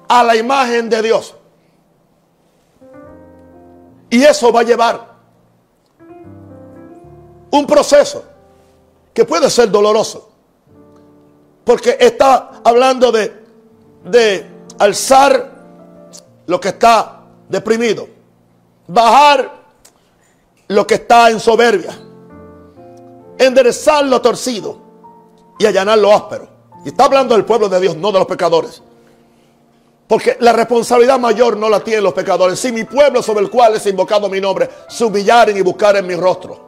[0.08, 1.36] a la imagen de Dios.
[4.10, 5.16] Y eso va a llevar
[7.52, 8.24] un proceso
[9.14, 10.30] que puede ser doloroso.
[11.64, 13.44] Porque está hablando de,
[14.04, 14.46] de
[14.78, 15.52] alzar
[16.46, 18.08] lo que está deprimido,
[18.88, 19.55] bajar
[20.68, 21.98] lo que está en soberbia,
[23.38, 24.82] enderezar lo torcido
[25.60, 26.48] y allanar lo áspero.
[26.84, 28.82] Y está hablando del pueblo de Dios, no de los pecadores.
[30.08, 32.60] Porque la responsabilidad mayor no la tienen los pecadores.
[32.60, 36.16] Si mi pueblo sobre el cual es invocado mi nombre se humillaren y buscaren mi
[36.16, 36.64] rostro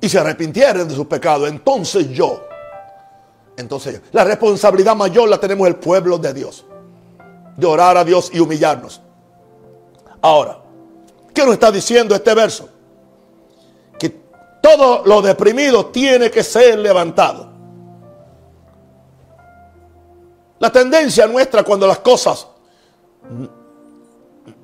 [0.00, 2.44] y se arrepintieren de sus pecados, entonces yo,
[3.56, 6.66] entonces yo, la responsabilidad mayor la tenemos el pueblo de Dios
[7.56, 9.00] de orar a Dios y humillarnos.
[10.20, 10.63] Ahora,
[11.34, 12.68] ¿qué nos está diciendo este verso?
[13.98, 14.10] Que
[14.62, 17.52] todo lo deprimido tiene que ser levantado.
[20.60, 22.46] La tendencia nuestra cuando las cosas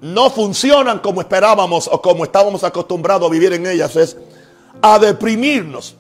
[0.00, 4.16] no funcionan como esperábamos o como estábamos acostumbrados a vivir en ellas es
[4.80, 5.96] a deprimirnos.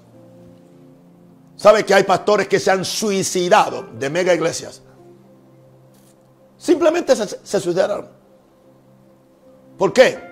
[1.56, 4.80] ¿Sabe que hay pastores que se han suicidado de mega iglesias?
[6.56, 8.08] Simplemente se, se suicidaron.
[9.76, 10.29] ¿Por qué?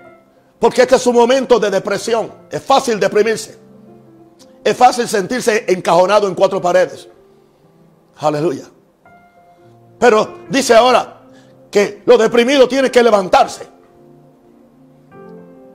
[0.59, 2.33] Porque este es un momento de depresión.
[2.51, 3.59] Es fácil deprimirse.
[4.65, 7.09] Es fácil sentirse encajonado en cuatro paredes.
[8.17, 8.65] Aleluya.
[9.99, 11.23] Pero dice ahora
[11.71, 13.69] que lo deprimido tiene que levantarse.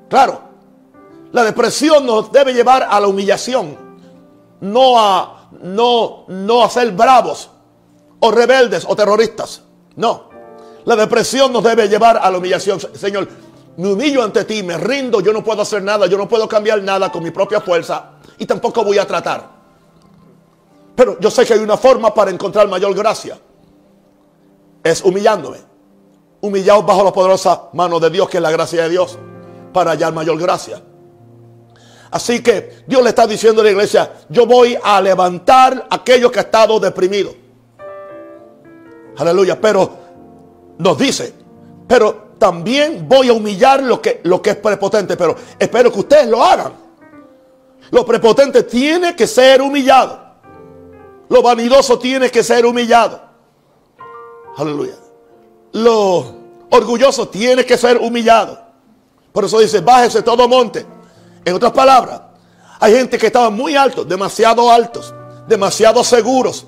[0.09, 0.41] Claro,
[1.31, 3.75] la depresión nos debe llevar a la humillación,
[4.61, 7.49] no a no no a ser bravos
[8.19, 9.63] o rebeldes o terroristas.
[9.95, 10.29] No.
[10.85, 12.79] La depresión nos debe llevar a la humillación.
[12.93, 13.27] Señor,
[13.77, 16.81] me humillo ante ti, me rindo, yo no puedo hacer nada, yo no puedo cambiar
[16.83, 19.49] nada con mi propia fuerza y tampoco voy a tratar.
[20.95, 23.39] Pero yo sé que hay una forma para encontrar mayor gracia.
[24.83, 25.57] Es humillándome.
[26.41, 29.17] Humillados bajo la poderosa mano de Dios, que es la gracia de Dios,
[29.71, 30.81] para hallar mayor gracia.
[32.11, 36.31] Así que Dios le está diciendo a la iglesia, yo voy a levantar a aquellos
[36.31, 37.33] que han estado deprimidos.
[39.17, 39.59] Aleluya.
[39.59, 39.97] Pero
[40.77, 41.33] nos dice,
[41.87, 46.27] pero también voy a humillar lo que, lo que es prepotente, pero espero que ustedes
[46.27, 46.73] lo hagan.
[47.91, 50.19] Lo prepotente tiene que ser humillado.
[51.29, 53.21] Lo vanidoso tiene que ser humillado.
[54.57, 54.95] Aleluya.
[55.73, 56.35] Lo
[56.69, 58.59] orgulloso tiene que ser humillado.
[59.31, 60.85] Por eso dice, bájese todo monte.
[61.45, 62.21] En otras palabras,
[62.79, 65.13] hay gente que estaba muy alto, demasiado altos,
[65.47, 66.65] demasiado seguros.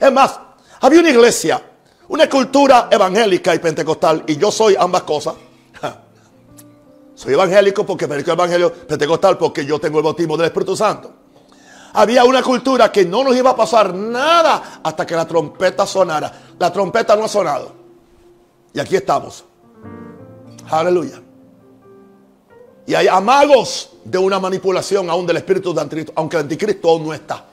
[0.00, 0.38] Es más,
[0.80, 1.62] había una iglesia
[2.08, 5.34] una cultura evangélica y pentecostal, y yo soy ambas cosas.
[7.14, 11.10] Soy evangélico porque predico el evangelio pentecostal porque yo tengo el bautismo del Espíritu Santo.
[11.94, 16.30] Había una cultura que no nos iba a pasar nada hasta que la trompeta sonara.
[16.58, 17.72] La trompeta no ha sonado.
[18.74, 19.46] Y aquí estamos.
[20.68, 21.22] Aleluya.
[22.86, 27.06] Y hay amagos de una manipulación aún del espíritu de anticristo, aunque el anticristo aún
[27.06, 27.46] no está.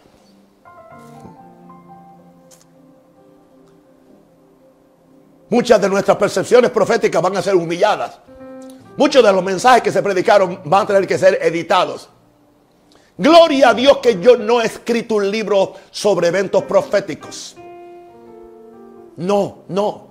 [5.54, 8.18] Muchas de nuestras percepciones proféticas van a ser humilladas.
[8.98, 12.10] Muchos de los mensajes que se predicaron van a tener que ser editados.
[13.16, 17.56] Gloria a Dios que yo no he escrito un libro sobre eventos proféticos.
[19.18, 20.08] No, no.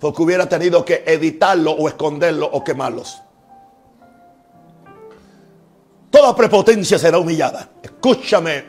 [0.00, 3.22] Porque hubiera tenido que editarlo o esconderlo o quemarlos.
[6.10, 7.68] Toda prepotencia será humillada.
[7.84, 8.64] Escúchame,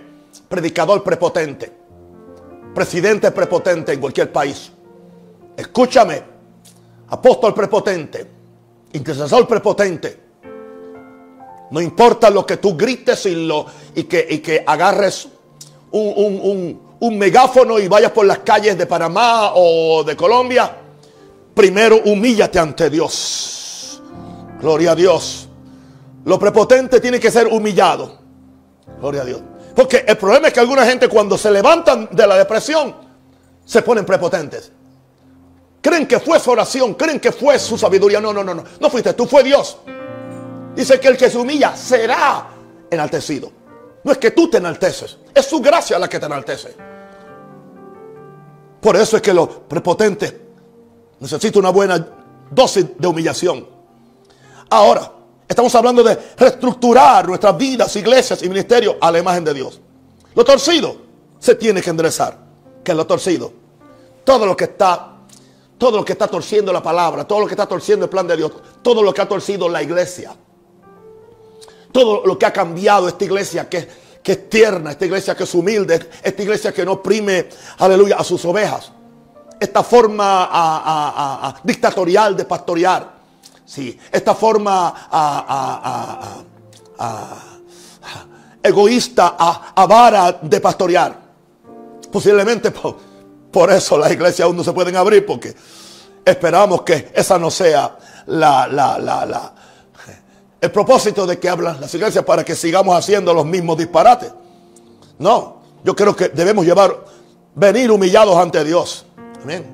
[0.48, 1.77] predicador prepotente
[2.78, 4.72] presidente prepotente en cualquier país.
[5.58, 6.22] Escúchame,
[7.08, 8.28] apóstol prepotente,
[8.94, 10.20] intercesor prepotente.
[11.72, 13.66] No importa lo que tú grites y, lo,
[13.96, 15.28] y, que, y que agarres
[15.90, 20.78] un, un megáfono y vayas por las calles de Panamá o de Colombia.
[21.56, 24.04] Primero humíllate ante Dios.
[24.62, 25.50] Gloria a Dios.
[26.26, 28.12] Los prepotentes tienen que ser humillados.
[29.00, 29.42] Gloria a Dios.
[29.78, 32.96] Porque el problema es que alguna gente cuando se levantan de la depresión
[33.64, 34.72] se ponen prepotentes.
[35.80, 38.20] Creen que fue su oración, creen que fue su sabiduría.
[38.20, 38.64] No, no, no, no.
[38.80, 39.78] No fuiste tú, fue Dios.
[40.76, 42.48] Dice que el que se humilla será
[42.90, 43.52] enaltecido.
[44.04, 46.76] No es que tú te enalteces, es su gracia la que te enaltece.
[48.82, 50.34] Por eso es que los prepotentes
[51.20, 52.04] necesitan una buena
[52.50, 53.68] dosis de humillación.
[54.72, 55.12] Ahora,
[55.48, 59.80] estamos hablando de reestructurar nuestras vidas, iglesias y ministerios a la imagen de Dios.
[60.36, 61.08] Lo torcido
[61.40, 62.38] se tiene que enderezar.
[62.84, 63.52] Que es lo torcido?
[64.24, 65.18] Todo lo que está,
[65.78, 68.38] todo lo que está torciendo la palabra, todo lo que está torciendo el plan de
[68.38, 70.36] Dios, todo lo que ha torcido la iglesia.
[71.92, 73.88] Todo lo que ha cambiado esta iglesia que,
[74.24, 77.48] es tierna, esta iglesia que es humilde, esta iglesia que no oprime,
[77.80, 78.92] aleluya, a sus ovejas.
[79.60, 83.17] Esta forma dictatorial de pastorear.
[83.68, 86.44] Sí, esta forma a-
[87.00, 87.36] a- a-
[88.64, 91.16] egoísta, a- avara de pastorear.
[92.12, 92.96] Posiblemente por,
[93.52, 95.54] por eso las iglesias aún no se pueden abrir porque
[96.24, 97.98] esperamos que esa no sea
[98.28, 99.54] la, la, la, la-
[100.62, 104.32] el propósito de que hablan las iglesias para que sigamos haciendo los mismos disparates.
[105.20, 107.04] No, yo creo que debemos llevar,
[107.54, 109.06] venir humillados ante Dios.
[109.44, 109.66] Amén.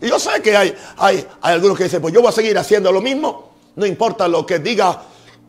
[0.00, 2.56] Y yo sé que hay, hay, hay algunos que dicen, pues yo voy a seguir
[2.56, 3.50] haciendo lo mismo.
[3.76, 5.02] No importa lo que diga,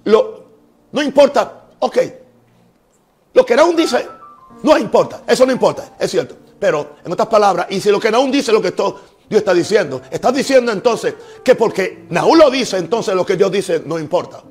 [0.05, 0.43] lo,
[0.91, 1.97] no importa, ok.
[3.33, 4.07] Lo que Naúm dice,
[4.63, 6.35] no importa, eso no importa, es cierto.
[6.59, 9.53] Pero en otras palabras, y si lo que Naúm dice, lo que todo Dios está
[9.53, 13.97] diciendo, está diciendo entonces que porque Naúm lo dice, entonces lo que Dios dice no
[13.97, 14.43] importa.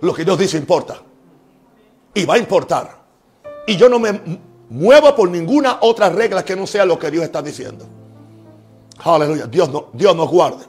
[0.00, 1.00] Lo que Dios dice importa.
[2.14, 3.02] Y va a importar.
[3.66, 4.20] Y yo no me
[4.70, 7.84] muevo por ninguna otra regla que no sea lo que Dios está diciendo.
[8.98, 9.46] Aleluya.
[9.46, 10.64] Dios, no, Dios nos guarde.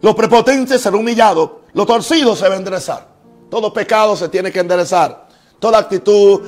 [0.00, 1.50] Los prepotentes serán humillados.
[1.72, 3.08] Los torcidos se van a enderezar.
[3.50, 5.28] Todo pecado se tiene que enderezar.
[5.58, 6.42] Toda actitud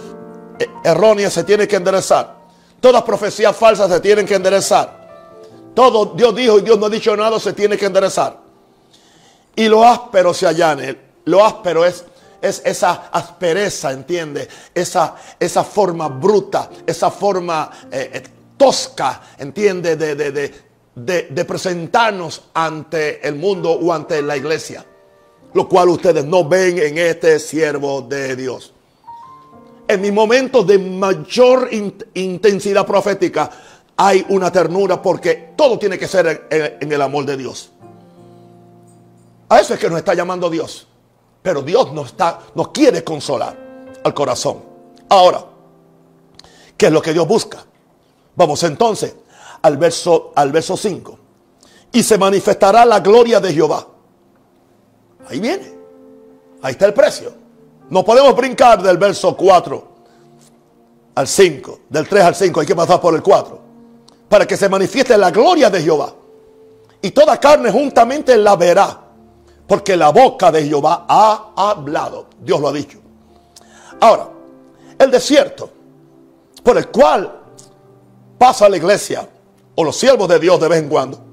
[0.59, 2.37] eh, errónea se tiene que enderezar.
[2.81, 5.07] Todas profecías falsas se tienen que enderezar.
[5.75, 8.39] Todo Dios dijo y Dios no ha dicho nada se tiene que enderezar.
[9.55, 10.99] Y lo áspero se allane.
[11.25, 12.05] Lo áspero es,
[12.41, 14.49] es esa aspereza, ¿entiende?
[14.75, 18.23] Esa, esa forma bruta, esa forma eh, eh,
[18.57, 19.97] tosca, ¿entiende?
[19.97, 20.33] De, de,
[20.95, 24.85] de, de, presentarnos ante el mundo o ante la iglesia.
[25.55, 28.73] Lo cual ustedes no ven en este siervo de Dios.
[29.89, 33.51] En mis momentos de mayor in- intensidad profética
[33.97, 37.71] hay una ternura porque todo tiene que ser en el amor de Dios.
[39.49, 40.89] A eso es que nos está llamando Dios.
[41.43, 43.57] Pero Dios nos, está, nos quiere consolar
[44.03, 44.65] al corazón.
[45.09, 45.45] Ahora,
[46.77, 47.65] ¿qué es lo que Dios busca?
[48.37, 49.17] Vamos entonces
[49.63, 51.19] al verso, al verso 5.
[51.93, 53.87] Y se manifestará la gloria de Jehová.
[55.29, 55.75] Ahí viene.
[56.63, 57.33] Ahí está el precio.
[57.89, 59.89] No podemos brincar del verso 4
[61.15, 61.81] al 5.
[61.89, 63.61] Del 3 al 5 hay que pasar por el 4.
[64.29, 66.13] Para que se manifieste la gloria de Jehová.
[67.01, 69.01] Y toda carne juntamente la verá.
[69.67, 72.27] Porque la boca de Jehová ha hablado.
[72.41, 72.99] Dios lo ha dicho.
[74.01, 74.29] Ahora,
[74.99, 75.71] el desierto
[76.63, 77.36] por el cual
[78.39, 79.29] pasa la iglesia
[79.75, 81.27] o los siervos de Dios de vez en cuando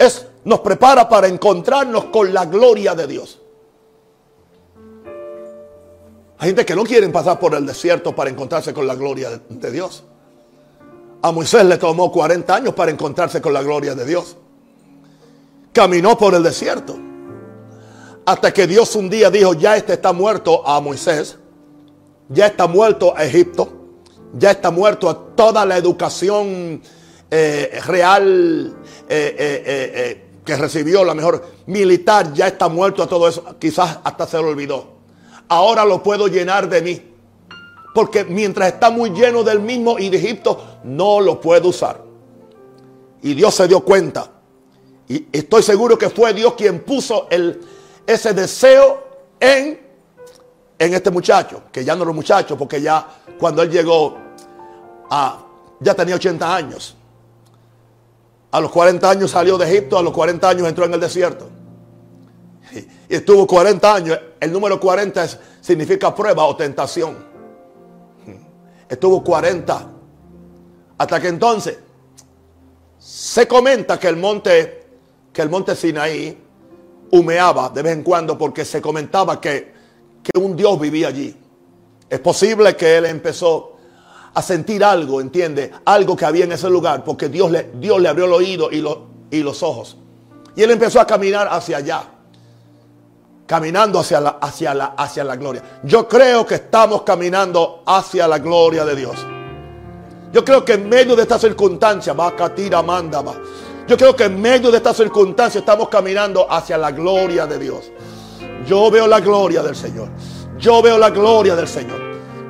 [0.00, 3.38] es nos prepara para encontrarnos con la gloria de Dios.
[6.38, 9.70] Hay gente que no quieren pasar por el desierto para encontrarse con la gloria de
[9.70, 10.02] Dios.
[11.20, 14.38] A Moisés le tomó 40 años para encontrarse con la gloria de Dios.
[15.74, 16.96] Caminó por el desierto.
[18.24, 21.36] Hasta que Dios un día dijo, ya este está muerto a Moisés.
[22.30, 23.79] Ya está muerto a Egipto.
[24.34, 26.80] Ya está muerto a toda la educación
[27.30, 28.74] eh, real
[29.08, 32.32] eh, eh, que recibió, la mejor militar.
[32.32, 33.56] Ya está muerto a todo eso.
[33.58, 35.00] Quizás hasta se lo olvidó.
[35.48, 37.02] Ahora lo puedo llenar de mí.
[37.94, 42.02] Porque mientras está muy lleno del mismo y de Egipto, no lo puedo usar.
[43.22, 44.30] Y Dios se dio cuenta.
[45.08, 47.60] Y estoy seguro que fue Dios quien puso el,
[48.06, 49.02] ese deseo
[49.40, 49.89] en,
[50.80, 51.64] en este muchacho.
[51.70, 53.06] Que ya no era muchacho, porque ya
[53.38, 54.16] cuando él llegó,
[55.10, 55.38] a,
[55.78, 56.96] ya tenía 80 años.
[58.50, 61.48] A los 40 años salió de Egipto, a los 40 años entró en el desierto.
[63.08, 64.18] Y estuvo 40 años.
[64.40, 67.16] El número 40 es, significa prueba o tentación.
[68.88, 69.86] Estuvo 40.
[70.98, 71.78] Hasta que entonces
[72.98, 74.86] se comenta que el monte,
[75.32, 76.36] que el monte Sinaí
[77.12, 79.69] humeaba de vez en cuando porque se comentaba que,
[80.32, 81.34] que un Dios vivía allí.
[82.08, 83.76] Es posible que él empezó
[84.34, 88.08] a sentir algo, entiende, algo que había en ese lugar, porque Dios le, Dios le
[88.08, 89.96] abrió el oído y, lo- y los ojos.
[90.56, 92.02] Y él empezó a caminar hacia allá.
[93.46, 95.80] caminando hacia la, hacia, la, hacia la gloria.
[95.82, 99.16] Yo creo que estamos caminando hacia la gloria de Dios.
[100.32, 102.14] Yo creo que en medio de esta circunstancia.
[103.88, 107.90] Yo creo que en medio de esta circunstancia estamos caminando hacia la gloria de Dios.
[108.66, 110.08] Yo veo la gloria del Señor.
[110.58, 112.00] Yo veo la gloria del Señor.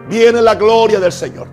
[0.08, 1.48] Viene la gloria del Señor.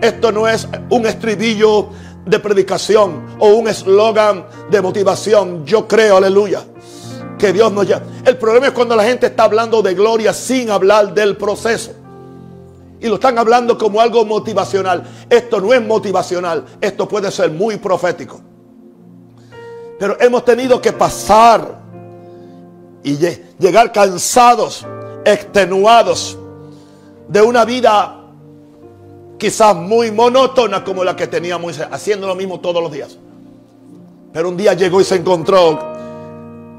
[0.00, 1.88] Esto no es un estribillo
[2.24, 5.64] de predicación o un eslogan de motivación.
[5.64, 6.62] Yo creo, aleluya,
[7.38, 8.06] que Dios nos llama.
[8.24, 11.92] El problema es cuando la gente está hablando de gloria sin hablar del proceso.
[13.00, 15.04] Y lo están hablando como algo motivacional.
[15.28, 16.64] Esto no es motivacional.
[16.80, 18.40] Esto puede ser muy profético.
[19.98, 21.85] Pero hemos tenido que pasar
[23.06, 23.16] y
[23.60, 24.84] llegar cansados,
[25.24, 26.36] extenuados
[27.28, 28.20] de una vida
[29.38, 33.16] quizás muy monótona como la que teníamos haciendo lo mismo todos los días.
[34.32, 35.78] Pero un día llegó y se encontró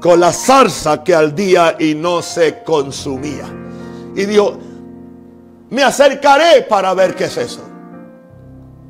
[0.02, 3.46] con la zarza que al día y no se consumía.
[4.14, 4.58] Y dijo,
[5.70, 7.62] me acercaré para ver qué es eso.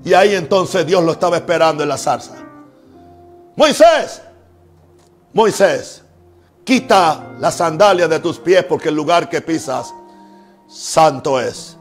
[0.05, 2.35] Y ahí entonces Dios lo estaba esperando en la zarza.
[3.55, 4.23] Moisés,
[5.33, 6.03] Moisés,
[6.69, 9.91] quita la sandalia de tus pies porque el lugar que pisas
[10.69, 11.79] santo es.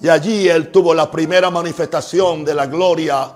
[0.00, 3.30] Y allí él tuvo la primera manifestación de la gloria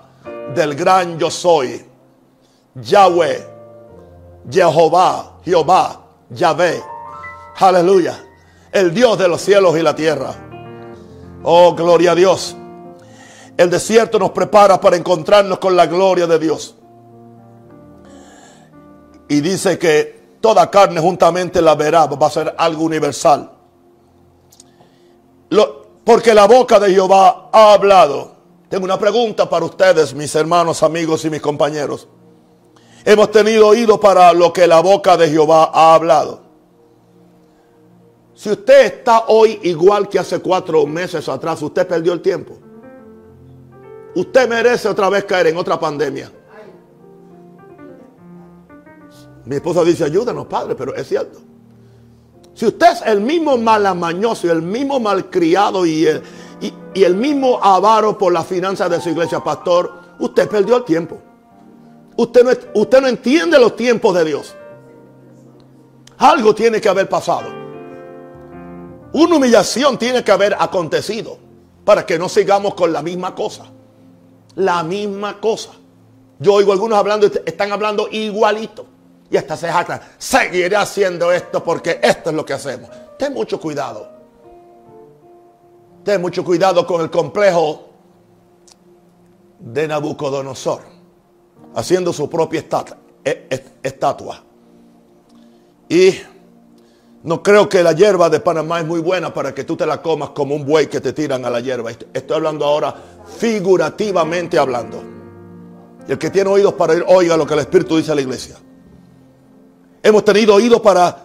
[0.55, 1.85] del gran yo soy.
[2.73, 3.47] Yahweh,
[4.49, 6.01] Jehová, Jehová,
[6.31, 6.81] Yahvé.
[7.57, 8.17] Aleluya.
[8.71, 10.33] El Dios de los cielos y la tierra.
[11.43, 12.55] Oh, gloria a Dios.
[13.55, 16.75] El desierto nos prepara para encontrarnos con la gloria de Dios.
[19.29, 23.51] Y dice que toda carne juntamente la verá, va a ser algo universal.
[26.03, 28.31] porque la boca de Jehová ha hablado.
[28.69, 32.07] Tengo una pregunta para ustedes, mis hermanos, amigos y mis compañeros.
[33.03, 36.41] Hemos tenido oído para lo que la boca de Jehová ha hablado.
[38.33, 42.57] Si usted está hoy igual que hace cuatro meses atrás, usted perdió el tiempo.
[44.13, 46.31] Usted merece otra vez caer en otra pandemia.
[49.47, 51.39] Mi esposa dice, ayúdanos, padre, pero es cierto.
[52.53, 56.21] Si usted es el mismo malamañoso el mismo malcriado y el,
[56.59, 61.19] y, el mismo avaro por las finanzas de su iglesia, pastor, usted perdió el tiempo.
[62.17, 64.55] Usted no, usted no entiende los tiempos de Dios.
[66.17, 67.47] Algo tiene que haber pasado.
[69.13, 71.37] Una humillación tiene que haber acontecido
[71.85, 73.65] para que no sigamos con la misma cosa.
[74.55, 75.69] La misma cosa.
[76.39, 78.96] Yo oigo algunos hablando, están hablando igualito.
[79.29, 79.99] Y hasta se jactan.
[80.17, 82.89] Seguiré haciendo esto porque esto es lo que hacemos.
[83.17, 84.09] Ten mucho cuidado.
[86.03, 87.89] Ten mucho cuidado con el complejo
[89.59, 90.81] de Nabucodonosor.
[91.75, 92.63] Haciendo su propia
[93.25, 94.43] e, estatua.
[95.89, 96.15] Y
[97.23, 100.01] no creo que la hierba de Panamá es muy buena para que tú te la
[100.01, 101.91] comas como un buey que te tiran a la hierba.
[101.91, 102.95] Estoy hablando ahora
[103.37, 105.03] figurativamente hablando.
[106.07, 108.21] Y el que tiene oídos para oír, oiga lo que el Espíritu dice a la
[108.21, 108.55] iglesia.
[110.07, 111.17] Hemos tenido oído para,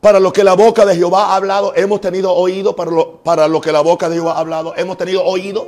[0.00, 1.72] para lo que la boca de Jehová ha hablado.
[1.74, 4.74] Hemos tenido oído para lo, para lo que la boca de Jehová ha hablado.
[4.76, 5.66] Hemos tenido oído.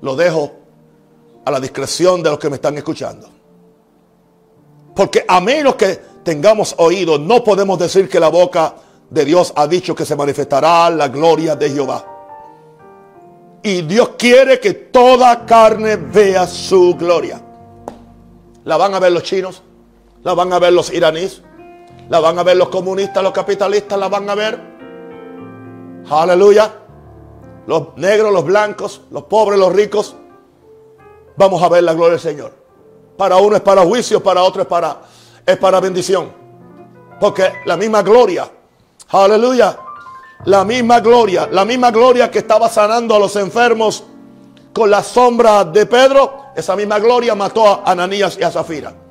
[0.00, 0.50] Lo dejo
[1.44, 3.28] a la discreción de los que me están escuchando.
[4.96, 8.74] Porque a menos que tengamos oído, no podemos decir que la boca
[9.08, 12.04] de Dios ha dicho que se manifestará la gloria de Jehová.
[13.62, 17.40] Y Dios quiere que toda carne vea su gloria.
[18.64, 19.62] ¿La van a ver los chinos?
[20.24, 21.42] La van a ver los iraníes,
[22.08, 24.58] la van a ver los comunistas, los capitalistas, la van a ver.
[26.10, 26.80] Aleluya.
[27.66, 30.16] Los negros, los blancos, los pobres, los ricos.
[31.36, 32.52] Vamos a ver la gloria del Señor.
[33.16, 35.02] Para uno es para juicio, para otro es para,
[35.46, 36.32] es para bendición.
[37.20, 38.50] Porque la misma gloria,
[39.08, 39.78] aleluya,
[40.46, 44.04] la misma gloria, la misma gloria que estaba sanando a los enfermos
[44.72, 49.03] con la sombra de Pedro, esa misma gloria mató a Ananías y a Zafira.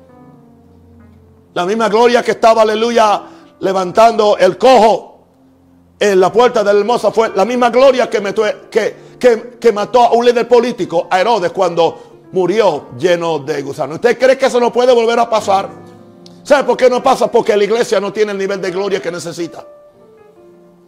[1.54, 3.22] La misma gloria que estaba, aleluya,
[3.60, 5.14] levantando el cojo
[5.98, 8.20] en la puerta de la hermosa fue la misma gloria que,
[9.18, 13.96] que, que, mató a un líder político, a Herodes, cuando murió lleno de gusanos.
[13.96, 15.70] ¿Usted cree que eso no puede volver a pasar?
[16.42, 17.30] ¿Sabe por qué no pasa?
[17.30, 19.64] Porque la iglesia no tiene el nivel de gloria que necesita.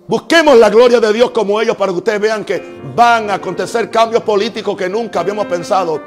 [0.09, 3.91] Busquemos la gloria de Dios como ellos para que ustedes vean que van a acontecer
[3.91, 6.01] cambios políticos que nunca habíamos pensado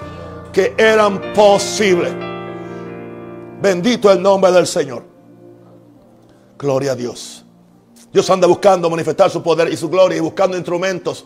[0.51, 2.28] que eran posibles.
[3.61, 5.03] Bendito el nombre del Señor.
[6.57, 7.45] Gloria a Dios.
[8.11, 11.25] Dios anda buscando manifestar su poder y su gloria y buscando instrumentos.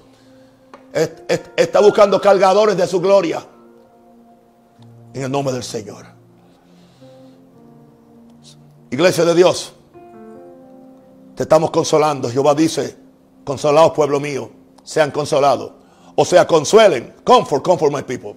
[1.56, 3.46] Está buscando cargadores de su gloria.
[5.14, 6.06] En el nombre del Señor.
[8.90, 9.74] Iglesia de Dios.
[11.36, 12.30] Te estamos consolando.
[12.30, 12.96] Jehová dice,
[13.44, 14.52] consolados pueblo mío,
[14.84, 15.72] sean consolados.
[16.16, 17.16] O sea, consuelen.
[17.24, 18.36] Comfort, comfort my people.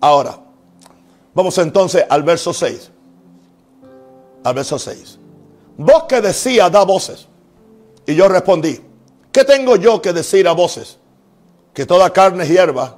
[0.00, 0.38] Ahora,
[1.34, 2.92] vamos entonces al verso 6.
[4.46, 5.18] Al verso 6.
[5.76, 7.26] Vos que decía, da voces.
[8.06, 8.80] Y yo respondí,
[9.32, 10.98] ¿qué tengo yo que decir a voces?
[11.74, 12.96] Que toda carne es hierba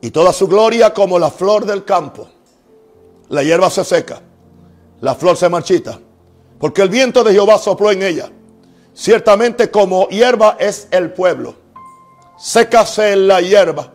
[0.00, 2.28] y toda su gloria como la flor del campo.
[3.28, 4.20] La hierba se seca,
[5.00, 6.00] la flor se marchita,
[6.58, 8.32] porque el viento de Jehová sopló en ella.
[8.94, 11.54] Ciertamente como hierba es el pueblo.
[12.36, 13.92] Sécase la hierba,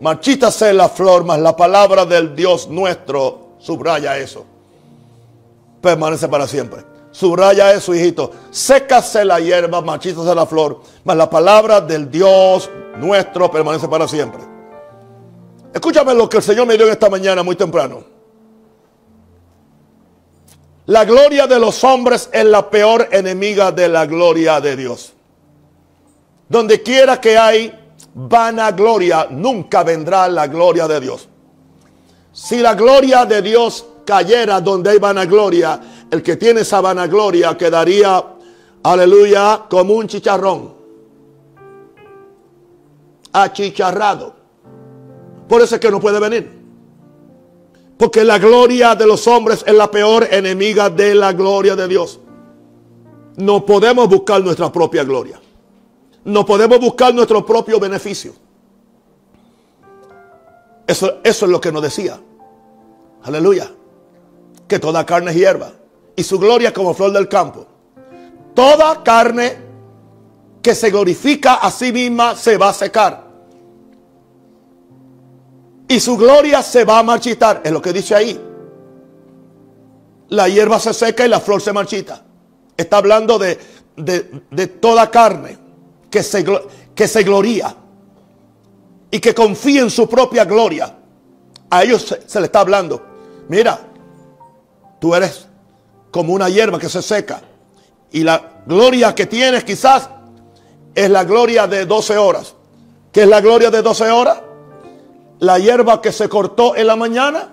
[0.00, 4.51] marchítase la flor, mas la palabra del Dios nuestro subraya eso.
[5.82, 6.84] Permanece para siempre.
[7.10, 8.30] Subraya eso, hijito.
[8.50, 14.40] Sécase la hierba, marchítase la flor, mas la palabra del Dios nuestro permanece para siempre.
[15.74, 18.04] Escúchame lo que el Señor me dio esta mañana muy temprano.
[20.86, 25.12] La gloria de los hombres es la peor enemiga de la gloria de Dios.
[26.48, 27.78] Donde quiera que hay
[28.14, 31.28] vanagloria, nunca vendrá la gloria de Dios.
[32.32, 35.80] Si la gloria de Dios cayera donde hay vanagloria,
[36.10, 38.22] el que tiene esa vanagloria quedaría,
[38.82, 40.74] aleluya, como un chicharrón.
[43.32, 44.34] Achicharrado.
[45.48, 46.60] Por eso es que no puede venir.
[47.96, 52.20] Porque la gloria de los hombres es la peor enemiga de la gloria de Dios.
[53.36, 55.40] No podemos buscar nuestra propia gloria.
[56.24, 58.32] No podemos buscar nuestro propio beneficio.
[60.86, 62.20] Eso, eso es lo que nos decía.
[63.22, 63.70] Aleluya.
[64.72, 65.70] Que toda carne es hierba.
[66.16, 67.66] Y su gloria como flor del campo.
[68.54, 69.54] Toda carne
[70.62, 73.22] que se glorifica a sí misma se va a secar.
[75.86, 77.60] Y su gloria se va a marchitar.
[77.62, 78.40] Es lo que dice ahí.
[80.30, 82.24] La hierba se seca y la flor se marchita.
[82.74, 83.58] Está hablando de,
[83.98, 85.58] de, de toda carne
[86.10, 86.42] que se,
[86.94, 87.76] que se gloría
[89.10, 90.96] y que confía en su propia gloria.
[91.68, 93.02] A ellos se le está hablando.
[93.48, 93.91] Mira,
[95.02, 95.48] tú eres
[96.12, 97.42] como una hierba que se seca.
[98.12, 100.08] Y la gloria que tienes quizás
[100.94, 102.54] es la gloria de 12 horas.
[103.10, 104.40] ¿Qué es la gloria de 12 horas?
[105.40, 107.48] La hierba que se cortó en la mañana,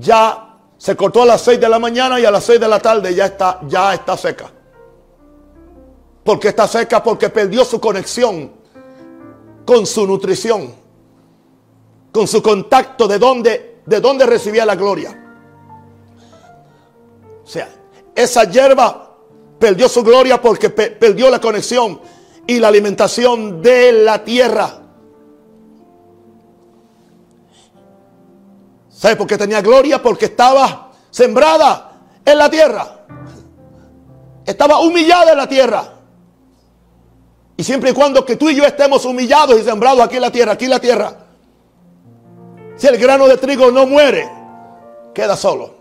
[0.00, 2.80] ya se cortó a las 6 de la mañana y a las 6 de la
[2.80, 4.50] tarde ya está, ya está seca.
[6.24, 8.50] Porque está seca porque perdió su conexión
[9.66, 10.74] con su nutrición,
[12.12, 15.24] con su contacto de donde, de donde recibía la gloria.
[17.46, 17.68] O sea,
[18.12, 19.16] esa hierba
[19.60, 22.00] perdió su gloria porque pe perdió la conexión
[22.44, 24.80] y la alimentación de la tierra.
[28.90, 30.02] ¿Sabe por qué tenía gloria?
[30.02, 33.06] Porque estaba sembrada en la tierra.
[34.44, 35.92] Estaba humillada en la tierra.
[37.56, 40.32] Y siempre y cuando que tú y yo estemos humillados y sembrados aquí en la
[40.32, 41.16] tierra, aquí en la tierra,
[42.76, 44.28] si el grano de trigo no muere,
[45.14, 45.75] queda solo.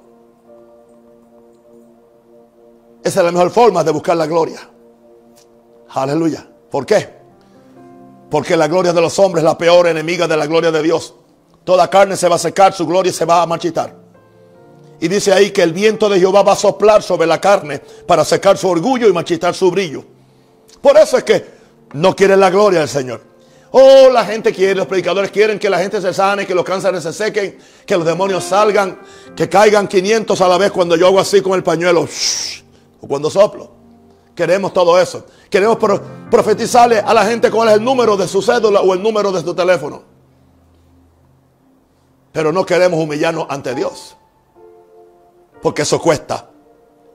[3.05, 4.67] Esa es la mejor forma de buscar la gloria.
[5.89, 6.43] Aleluya.
[6.71, 7.07] ¿Por qué?
[8.31, 11.13] Porque la gloria de los hombres es la peor enemiga de la gloria de Dios.
[11.63, 13.95] Toda carne se va a secar, su gloria se va a marchitar.
[14.99, 18.25] Y dice ahí que el viento de Jehová va a soplar sobre la carne para
[18.25, 20.03] secar su orgullo y marchitar su brillo.
[20.81, 21.45] Por eso es que
[21.93, 23.21] no quieren la gloria del Señor.
[23.69, 27.03] Oh, la gente quiere, los predicadores quieren que la gente se sane, que los cánceres
[27.03, 28.99] se sequen, que los demonios salgan,
[29.35, 32.07] que caigan 500 a la vez cuando yo hago así con el pañuelo.
[33.07, 33.71] Cuando soplo.
[34.35, 35.25] Queremos todo eso.
[35.49, 39.01] Queremos pro profetizarle a la gente cuál es el número de su cédula o el
[39.01, 40.03] número de su teléfono.
[42.33, 44.17] Pero no queremos humillarnos ante Dios.
[45.61, 46.49] Porque eso cuesta.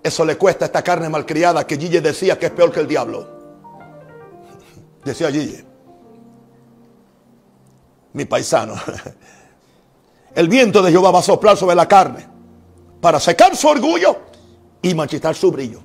[0.03, 2.88] Eso le cuesta a esta carne malcriada que Gille decía que es peor que el
[2.88, 3.28] diablo.
[5.05, 5.64] Decía Gille.
[8.14, 8.74] Mi paisano.
[10.34, 12.26] El viento de Jehová va a soplar sobre la carne
[13.01, 14.30] para secar su orgullo
[14.83, 15.81] y marchitar su brillo.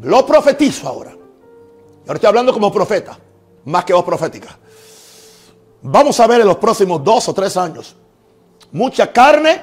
[0.00, 1.10] Lo profetizo ahora.
[1.10, 3.18] Ahora estoy hablando como profeta,
[3.64, 4.58] más que voz profética.
[5.82, 7.96] Vamos a ver en los próximos dos o tres años
[8.72, 9.60] mucha carne,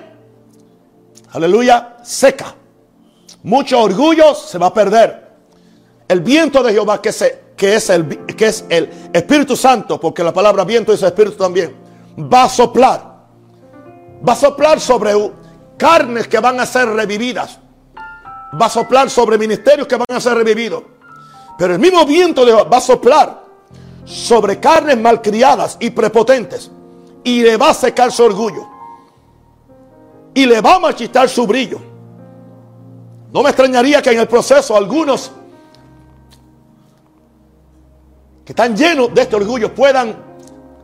[1.32, 2.56] aleluya, seca.
[3.44, 5.28] Mucho orgullo se va a perder.
[6.08, 10.34] El viento de Jehová, que, se, es el, que es el Espíritu Santo, porque la
[10.34, 11.76] palabra viento es Espíritu también,
[12.18, 13.18] va a soplar.
[14.28, 15.14] Va a soplar sobre
[15.78, 17.60] carnes que van a ser revividas
[18.54, 20.84] va a soplar sobre ministerios que van a ser revividos.
[21.58, 23.44] Pero el mismo viento de va a soplar
[24.06, 26.72] sobre carnes malcriadas y prepotentes.
[27.24, 28.68] Y le va a secar su orgullo.
[30.34, 31.80] Y le va a marchitar su brillo.
[33.34, 35.32] No me extrañaría que en el proceso algunos
[38.46, 40.16] que están llenos de este orgullo puedan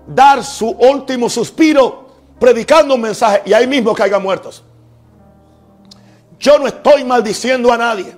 [0.06, 2.08] dar su último suspiro
[2.38, 4.64] predicando un mensaje y ahí mismo caigan muertos.
[6.44, 8.14] Yo no estoy maldiciendo a nadie,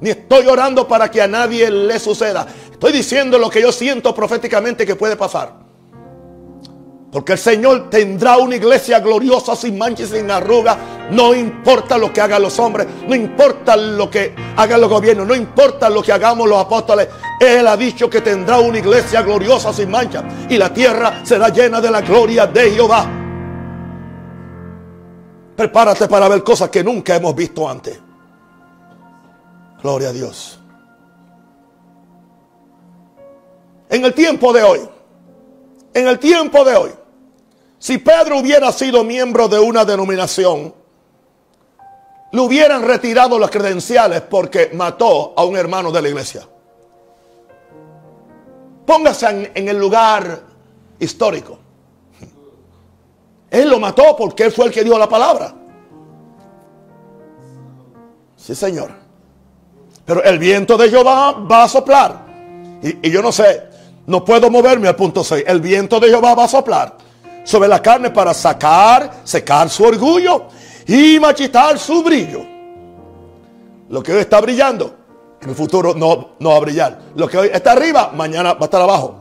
[0.00, 2.46] ni estoy orando para que a nadie le suceda.
[2.70, 5.54] Estoy diciendo lo que yo siento proféticamente que puede pasar.
[7.10, 10.78] Porque el Señor tendrá una iglesia gloriosa, sin mancha y sin arruga.
[11.10, 15.34] No importa lo que hagan los hombres, no importa lo que hagan los gobiernos, no
[15.34, 17.08] importa lo que hagamos los apóstoles.
[17.40, 20.22] Él ha dicho que tendrá una iglesia gloriosa, sin mancha.
[20.48, 23.23] Y la tierra será llena de la gloria de Jehová.
[25.56, 27.98] Prepárate para ver cosas que nunca hemos visto antes.
[29.82, 30.58] Gloria a Dios.
[33.88, 34.80] En el tiempo de hoy,
[35.92, 36.90] en el tiempo de hoy,
[37.78, 40.74] si Pedro hubiera sido miembro de una denominación,
[42.32, 46.48] le hubieran retirado las credenciales porque mató a un hermano de la iglesia.
[48.84, 50.42] Póngase en, en el lugar
[50.98, 51.58] histórico.
[53.54, 55.54] Él lo mató porque él fue el que dio la palabra.
[58.36, 58.90] Sí, Señor.
[60.04, 62.24] Pero el viento de Jehová va a soplar.
[62.82, 63.62] Y, yo no sé,
[64.06, 65.44] no puedo moverme al punto 6.
[65.46, 66.96] El viento de Jehová va a soplar
[67.44, 70.46] sobre la carne para sacar, secar su orgullo
[70.88, 72.44] y machitar su brillo.
[73.88, 74.96] Lo que hoy está brillando,
[75.40, 76.98] en el futuro no, no va a brillar.
[77.14, 79.20] Lo que hoy está arriba, mañana va a estar abajo.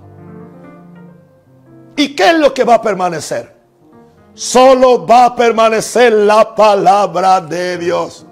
[1.96, 3.53] ¿Y qué es lo que va a permanecer?
[4.36, 8.26] Solo va a permanecer la palabra de Dios.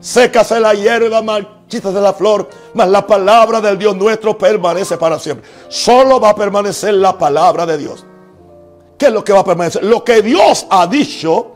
[0.00, 5.48] Sécase la hierba, marchítase la flor, mas la palabra del Dios nuestro permanece para siempre.
[5.68, 8.04] Solo va a permanecer la palabra de Dios.
[8.96, 9.84] ¿Qué es lo que va a permanecer?
[9.84, 11.54] Lo que Dios ha dicho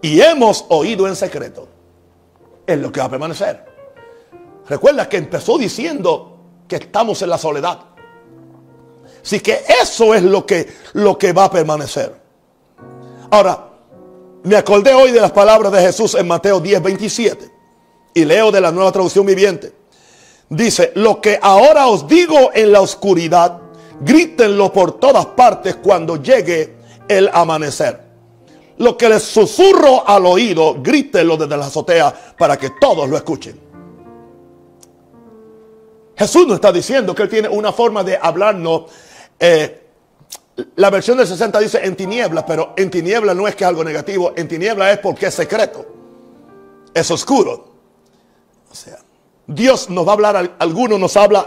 [0.00, 1.66] y hemos oído en secreto.
[2.66, 3.64] Es lo que va a permanecer.
[4.68, 6.38] Recuerda que empezó diciendo
[6.68, 7.80] que estamos en la soledad.
[9.22, 12.23] Así que eso es lo que, lo que va a permanecer.
[13.34, 13.66] Ahora,
[14.44, 17.50] me acordé hoy de las palabras de Jesús en Mateo 10, 27.
[18.14, 19.72] Y leo de la nueva traducción viviente.
[20.48, 23.60] Dice, lo que ahora os digo en la oscuridad,
[24.00, 26.76] grítenlo por todas partes cuando llegue
[27.08, 28.02] el amanecer.
[28.78, 33.58] Lo que les susurro al oído, grítenlo desde la azotea para que todos lo escuchen.
[36.16, 38.84] Jesús nos está diciendo que Él tiene una forma de hablarnos.
[39.40, 39.83] Eh,
[40.76, 43.82] la versión del 60 dice en tinieblas, pero en tinieblas no es que es algo
[43.82, 44.32] negativo.
[44.36, 45.84] En tinieblas es porque es secreto.
[46.92, 47.74] Es oscuro.
[48.70, 48.98] O sea,
[49.46, 51.46] Dios nos va a hablar, algunos nos habla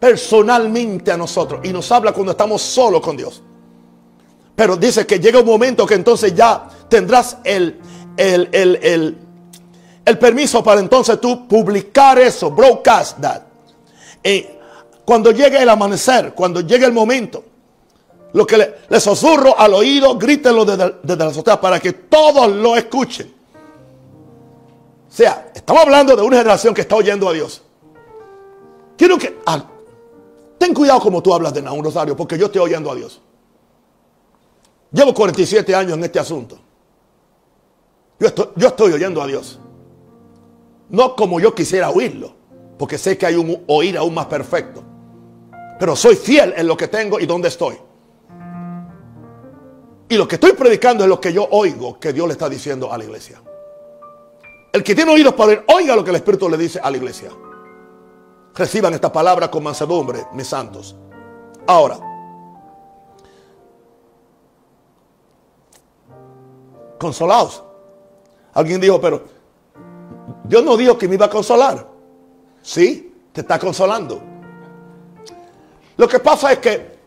[0.00, 3.40] personalmente a nosotros y nos habla cuando estamos solos con Dios.
[4.56, 7.80] Pero dice que llega un momento que entonces ya tendrás el,
[8.16, 9.18] el, el, el,
[10.04, 13.42] el permiso para entonces tú publicar eso, broadcast that.
[14.24, 14.44] Y
[15.04, 17.44] cuando llegue el amanecer, cuando llegue el momento,
[18.32, 18.56] lo que
[18.88, 23.32] le, susurro al oído, grítenlo desde, desde la azotea para que todos lo escuchen.
[25.08, 27.62] O sea, estamos hablando de una generación que está oyendo a Dios.
[28.96, 29.38] Quiero que...
[29.44, 29.62] ah,
[30.56, 33.20] ten cuidado como tú hablas de Naúm Rosario, porque yo estoy oyendo a Dios.
[34.90, 36.58] Llevo 47 años en este asunto.
[38.18, 39.58] Yo estoy, yo estoy oyendo a Dios.
[40.88, 42.34] No como yo quisiera oírlo,
[42.78, 44.82] porque sé que hay un oír aún más perfecto.
[45.78, 47.76] Pero soy fiel en lo que tengo y donde estoy.
[50.12, 52.92] Y lo que estoy predicando es lo que yo oigo que Dios le está diciendo
[52.92, 53.40] a la iglesia.
[54.70, 56.98] El que tiene oídos para oír, oiga lo que el Espíritu le dice a la
[56.98, 57.30] iglesia.
[58.54, 60.94] Reciban esta palabra con mansedumbre, mis santos.
[61.66, 61.98] Ahora,
[66.98, 67.62] consolados.
[68.52, 69.24] Alguien dijo, pero
[70.44, 71.88] Dios no dijo que me iba a consolar.
[72.60, 74.20] Sí, te está consolando.
[75.96, 76.98] Lo que pasa es que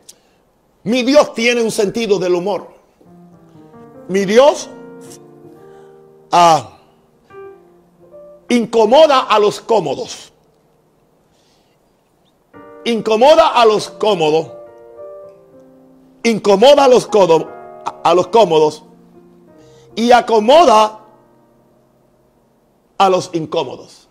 [0.85, 2.73] mi Dios tiene un sentido del humor.
[4.07, 4.69] Mi Dios
[6.31, 6.77] ah,
[8.49, 10.31] incomoda a los cómodos.
[12.83, 14.51] Incomoda a los cómodos.
[16.23, 17.49] Incomoda a los, codo,
[18.03, 18.83] a los cómodos.
[19.95, 20.99] Y acomoda
[22.97, 24.07] a los incómodos.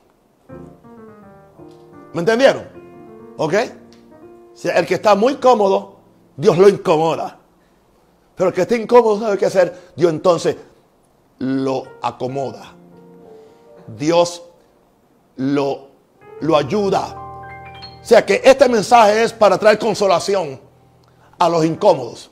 [2.12, 2.68] ¿Me entendieron?
[3.36, 3.54] ¿Ok?
[4.62, 5.96] El que está muy cómodo,
[6.36, 7.43] Dios lo incomoda.
[8.36, 9.92] Pero el que está incómodo sabe qué hacer.
[9.96, 10.56] Dios entonces
[11.38, 12.72] lo acomoda.
[13.96, 14.42] Dios
[15.36, 15.88] lo,
[16.40, 17.16] lo ayuda.
[18.02, 20.60] O sea que este mensaje es para traer consolación
[21.38, 22.30] a los incómodos,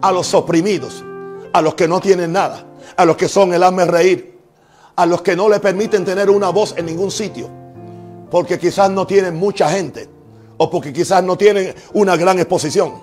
[0.00, 1.04] a los oprimidos,
[1.52, 2.64] a los que no tienen nada,
[2.96, 4.38] a los que son el hazme reír,
[4.96, 7.48] a los que no le permiten tener una voz en ningún sitio,
[8.30, 10.08] porque quizás no tienen mucha gente
[10.56, 13.02] o porque quizás no tienen una gran exposición.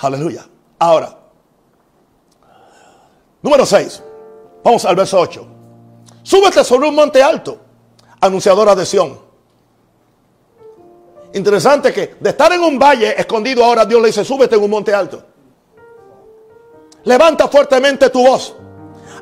[0.00, 0.46] Aleluya.
[0.82, 1.16] Ahora,
[3.40, 4.02] número 6.
[4.64, 5.46] Vamos al verso 8.
[6.24, 7.56] Súbete sobre un monte alto,
[8.20, 9.16] anunciadora de Sión.
[11.34, 14.70] Interesante que de estar en un valle escondido ahora Dios le dice, súbete en un
[14.70, 15.22] monte alto.
[17.04, 18.56] Levanta fuertemente tu voz.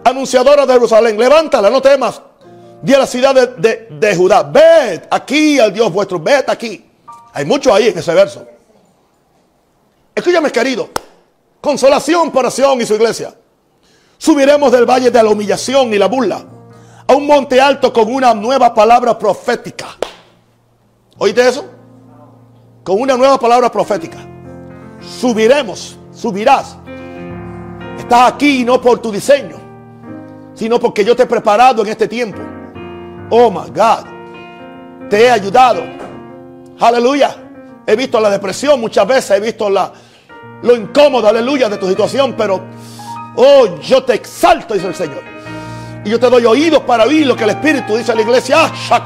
[0.03, 2.23] Anunciadora de Jerusalén, levántala, no temas.
[2.81, 6.91] Di a la ciudad de, de Judá, ved aquí al Dios vuestro, ved aquí.
[7.35, 8.47] Hay mucho ahí en ese verso.
[10.15, 10.89] Escúchame, querido.
[11.61, 13.35] Consolación para Sion y su iglesia.
[14.17, 16.45] Subiremos del valle de la humillación y la burla
[17.07, 19.87] a un monte alto con una nueva palabra profética.
[21.19, 21.65] ¿Oíste eso?
[22.85, 24.19] Con una nueva palabra profética.
[25.01, 26.77] Subiremos, subirás.
[27.99, 29.57] Estás aquí no por tu diseño,
[30.55, 32.39] sino porque yo te he preparado en este tiempo.
[33.31, 35.09] Oh my God.
[35.09, 35.83] Te he ayudado.
[36.79, 37.37] Aleluya.
[37.87, 39.93] He visto la depresión muchas veces, he visto la,
[40.63, 42.61] lo incómodo, aleluya, de tu situación, pero,
[43.37, 45.23] oh, yo te exalto, dice el Señor.
[46.05, 48.71] Y yo te doy oídos para oír lo que el Espíritu dice a la iglesia.
[48.91, 49.05] Ah,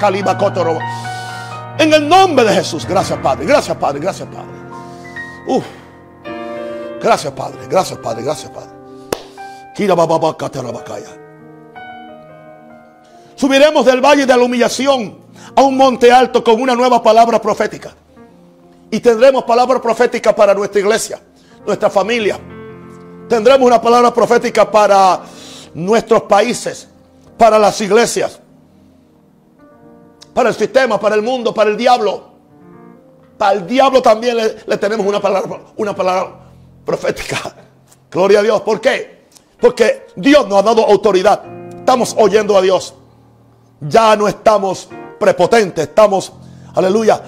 [1.78, 2.86] en el nombre de Jesús.
[2.86, 3.46] Gracias, Padre.
[3.46, 4.00] Gracias, Padre.
[4.00, 4.48] Gracias, Padre.
[5.46, 5.64] Uf.
[7.02, 7.58] Gracias, Padre.
[7.68, 8.22] Gracias, Padre.
[8.22, 8.70] Gracias, Padre.
[13.34, 15.18] Subiremos del valle de la humillación
[15.56, 17.92] a un monte alto con una nueva palabra profética.
[18.90, 21.20] Y tendremos palabra profética para nuestra iglesia,
[21.66, 22.38] nuestra familia.
[23.28, 25.20] Tendremos una palabra profética para
[25.74, 26.88] nuestros países,
[27.36, 28.40] para las iglesias,
[30.32, 32.34] para el sistema, para el mundo, para el diablo.
[33.38, 36.36] Para el diablo también le, tenemos una palabra, una palabra
[36.84, 37.54] profética.
[38.10, 38.60] Gloria a Dios.
[38.60, 39.24] ¿Por qué?
[39.60, 41.42] Porque Dios nos ha dado autoridad.
[41.78, 42.94] Estamos oyendo a Dios.
[43.80, 46.32] Ya no estamos prepotentes, estamos,
[46.74, 47.22] aleluya.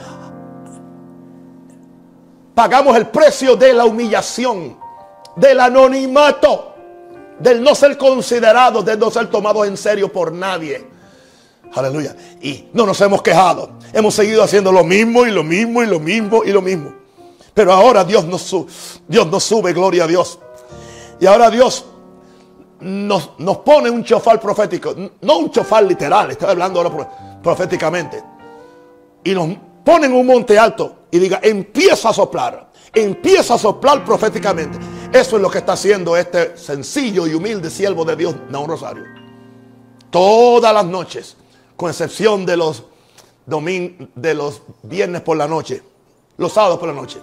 [2.56, 4.78] Pagamos el precio de la humillación,
[5.36, 6.72] del anonimato
[7.38, 10.86] del no ser considerado, de no ser tomado en serio por nadie.
[11.74, 12.16] Aleluya.
[12.40, 13.72] Y no nos hemos quejado.
[13.92, 16.94] Hemos seguido haciendo lo mismo y lo mismo y lo mismo y lo mismo.
[17.52, 18.54] Pero ahora Dios nos,
[19.06, 20.38] Dios nos sube, gloria a Dios.
[21.20, 21.84] Y ahora Dios
[22.80, 23.28] nos,
[23.64, 24.94] pone un chofar profético.
[25.20, 28.24] No un chofar literal, estoy hablando ahora proféticamente.
[29.24, 32.70] Y nos pone en un monte alto y diga, empieza a soplar.
[32.92, 34.78] Empieza a soplar proféticamente.
[35.12, 39.04] Eso es lo que está haciendo este sencillo y humilde siervo de Dios, un Rosario.
[40.10, 41.36] Todas las noches,
[41.76, 42.84] con excepción de los
[43.44, 45.82] domingos, de los viernes por la noche,
[46.36, 47.18] los sábados por la noche.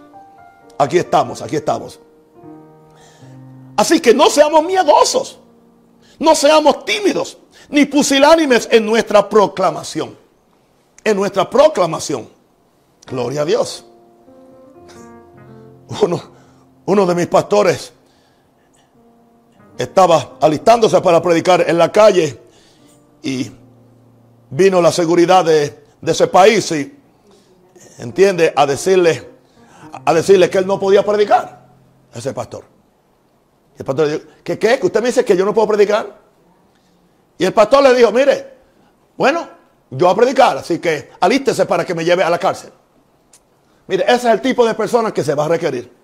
[0.77, 1.99] Aquí estamos, aquí estamos.
[3.75, 5.39] Así que no seamos miedosos,
[6.19, 7.37] no seamos tímidos,
[7.69, 10.15] ni pusilánimes en nuestra proclamación.
[11.03, 12.29] En nuestra proclamación.
[13.05, 13.85] Gloria a Dios.
[16.01, 16.21] Uno,
[16.85, 17.93] uno de mis pastores
[19.77, 22.39] estaba alistándose para predicar en la calle
[23.21, 23.51] y
[24.49, 26.99] vino la seguridad de, ese país y
[27.99, 29.31] entiende a decirle
[30.05, 31.65] a decirle que él no podía predicar
[32.13, 32.65] ese pastor
[33.77, 34.79] el pastor le dijo ¿qué qué?
[34.79, 36.19] que usted me dice que yo no puedo predicar
[37.37, 38.53] y el pastor le dijo mire
[39.15, 39.47] bueno
[39.91, 42.71] yo voy a predicar así que alístese para que me lleve a la cárcel
[43.87, 46.03] mire ese es el tipo de persona que se va a requerir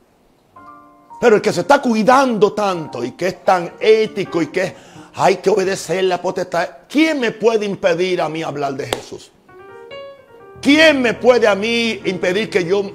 [1.20, 4.74] pero el que se está cuidando tanto y que es tan ético y que
[5.16, 9.32] hay que obedecer la potestad, ¿quién me puede impedir a mí hablar de Jesús?
[10.62, 12.90] ¿Quién me puede a mí impedir que yo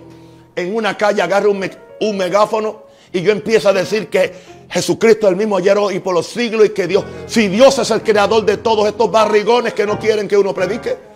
[0.57, 4.33] en una calle agarre un, megáfono y yo empiece a decir que
[4.71, 7.91] Jesucristo es el mismo ayer y por los siglos y que Dios, si Dios es
[7.91, 11.14] el creador de todos estos barrigones que no quieren que uno predique?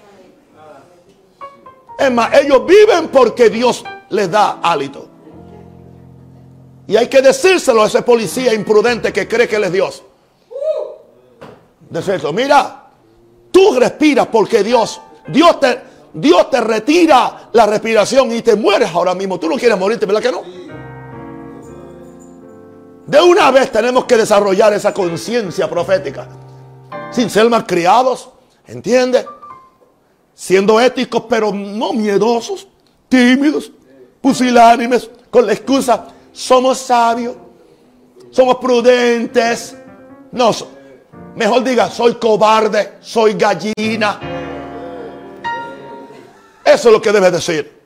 [1.99, 5.09] Es más, ellos viven porque Dios les da hálito.
[6.87, 10.03] Y hay que decírselo a ese policía imprudente que cree que él es Dios.
[11.91, 12.87] Decirlo, mira,
[13.51, 15.81] tú respiras porque Dios, Dios te,
[16.15, 19.39] Dios te retira la respiración y te mueres ahora mismo.
[19.39, 20.43] Tú no quieres morirte, ¿verdad que no?
[23.07, 26.29] De una vez tenemos que desarrollar esa conciencia profética.
[27.11, 28.31] Sin ser más criados,
[28.67, 29.27] ¿entiendes?
[30.41, 32.69] Siendo éticos, pero no miedosos,
[33.09, 33.73] tímidos,
[34.21, 37.35] pusilánimes, con la excusa somos sabios,
[38.31, 39.77] somos prudentes.
[40.31, 40.53] No,
[41.35, 44.21] mejor diga, soy cobarde, soy gallina.
[46.65, 47.81] Eso es lo que debes decir.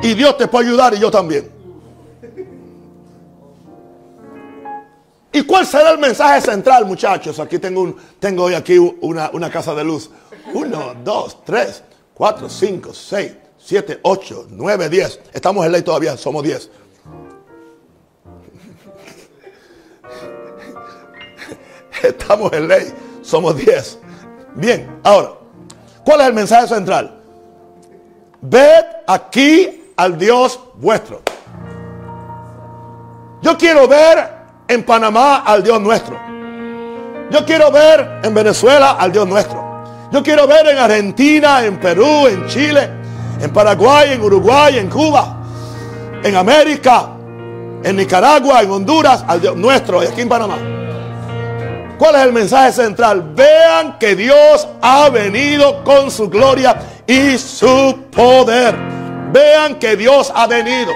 [0.00, 1.50] Y Dios te puede ayudar y yo también.
[5.32, 7.40] ¿Y cuál será el mensaje central, muchachos?
[7.40, 10.08] Aquí tengo, un, tengo hoy aquí una, una casa de luz.
[10.54, 11.82] Uno, dos, tres,
[12.14, 13.32] cuatro, cinco, seis,
[13.62, 15.20] 7, 8, 9, 10.
[15.32, 16.70] Estamos en ley todavía, somos 10.
[22.02, 22.92] Estamos en ley,
[23.22, 23.98] somos 10.
[24.54, 25.32] Bien, ahora,
[26.04, 27.20] ¿cuál es el mensaje central?
[28.40, 31.20] Ved aquí al Dios vuestro.
[33.42, 36.18] Yo quiero ver en Panamá al Dios nuestro.
[37.30, 39.69] Yo quiero ver en Venezuela al Dios nuestro.
[40.12, 42.90] Yo quiero ver en Argentina, en Perú, en Chile,
[43.40, 45.44] en Paraguay, en Uruguay, en Cuba,
[46.24, 47.10] en América,
[47.84, 50.58] en Nicaragua, en Honduras, al Dios nuestro y aquí en Panamá.
[51.96, 53.34] ¿Cuál es el mensaje central?
[53.36, 58.74] Vean que Dios ha venido con su gloria y su poder.
[59.32, 60.90] Vean que Dios ha venido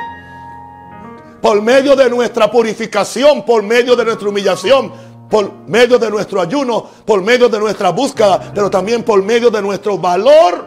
[1.41, 4.91] por medio de nuestra purificación, por medio de nuestra humillación,
[5.35, 9.61] por medio de nuestro ayuno, por medio de nuestra búsqueda, pero también por medio de
[9.61, 10.65] nuestro valor,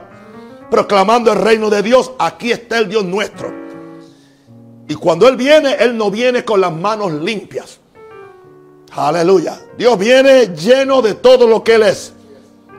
[0.69, 2.11] proclamando el reino de Dios.
[2.19, 3.49] Aquí está el Dios nuestro.
[4.89, 7.79] Y cuando Él viene, Él no viene con las manos limpias.
[8.91, 9.57] Aleluya.
[9.77, 12.11] Dios viene lleno de todo lo que Él es.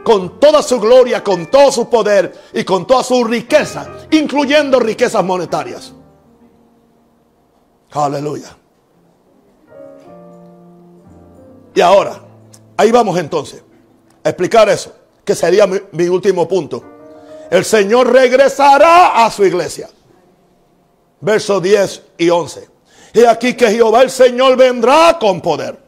[0.05, 5.24] Con toda su gloria, con todo su poder y con toda su riqueza, incluyendo riquezas
[5.24, 5.95] monetarias.
[7.93, 8.57] Aleluya.
[11.74, 12.20] Y ahora,
[12.76, 13.62] ahí vamos entonces
[14.24, 14.92] a explicar eso,
[15.24, 16.82] que sería mi, último punto.
[17.50, 19.88] El Señor regresará a su iglesia.
[21.20, 22.68] Versos 10 y 11.
[23.14, 25.78] Y aquí que Jehová el Señor vendrá con poder.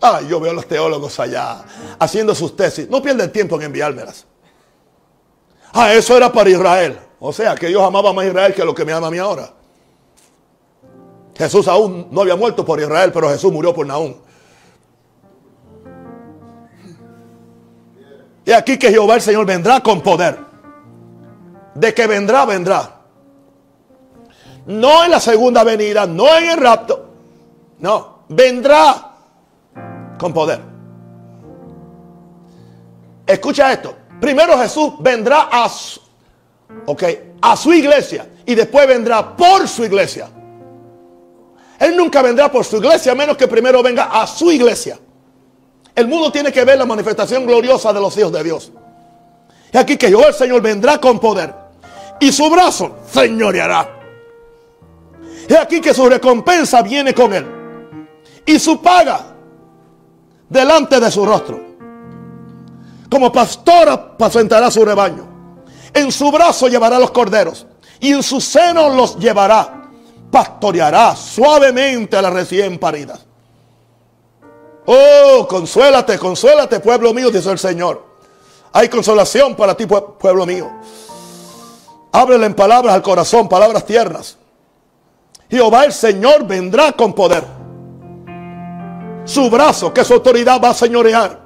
[0.00, 1.64] Ah, yo veo a los teólogos allá
[1.98, 2.88] haciendo sus tesis.
[2.88, 4.24] No pierden tiempo en enviármelas.
[5.72, 6.98] Ah, eso era para Israel.
[7.18, 9.57] O sea, que Dios amaba más Israel que lo que me ama a mí ahora.
[11.38, 14.14] Jesús aún no había muerto por Israel, pero Jesús murió por Naúm.
[18.44, 20.36] Y aquí que Jehová el Señor vendrá con poder.
[21.74, 23.02] De que vendrá, vendrá.
[24.66, 27.08] No en la segunda venida, no en el rapto.
[27.78, 29.12] No, vendrá
[30.18, 30.60] con poder.
[33.24, 33.94] Escucha esto.
[34.20, 35.70] Primero Jesús vendrá a
[36.86, 40.30] okay, a su iglesia y después vendrá por su iglesia.
[41.78, 44.98] Él nunca vendrá por su iglesia a menos que primero venga a su iglesia.
[45.94, 48.72] El mundo tiene que ver la manifestación gloriosa de los hijos de Dios.
[49.72, 51.54] Y aquí que yo el Señor vendrá con poder
[52.20, 53.96] y su brazo señoreará.
[55.48, 57.46] Y aquí que su recompensa viene con él
[58.44, 59.34] y su paga
[60.48, 61.60] delante de su rostro.
[63.10, 65.26] Como pastor apacentará su rebaño.
[65.94, 67.66] En su brazo llevará los corderos
[68.00, 69.77] y en su seno los llevará.
[70.30, 73.24] Pastoreará suavemente a las recién paridas.
[74.86, 78.04] Oh, consuélate, consuélate, pueblo mío, dice el Señor.
[78.72, 80.70] Hay consolación para ti, pueblo mío.
[82.12, 84.38] Ábrele en palabras al corazón, palabras tiernas.
[85.50, 87.44] Jehová el Señor vendrá con poder.
[89.24, 91.38] Su brazo, que su autoridad va a señorear.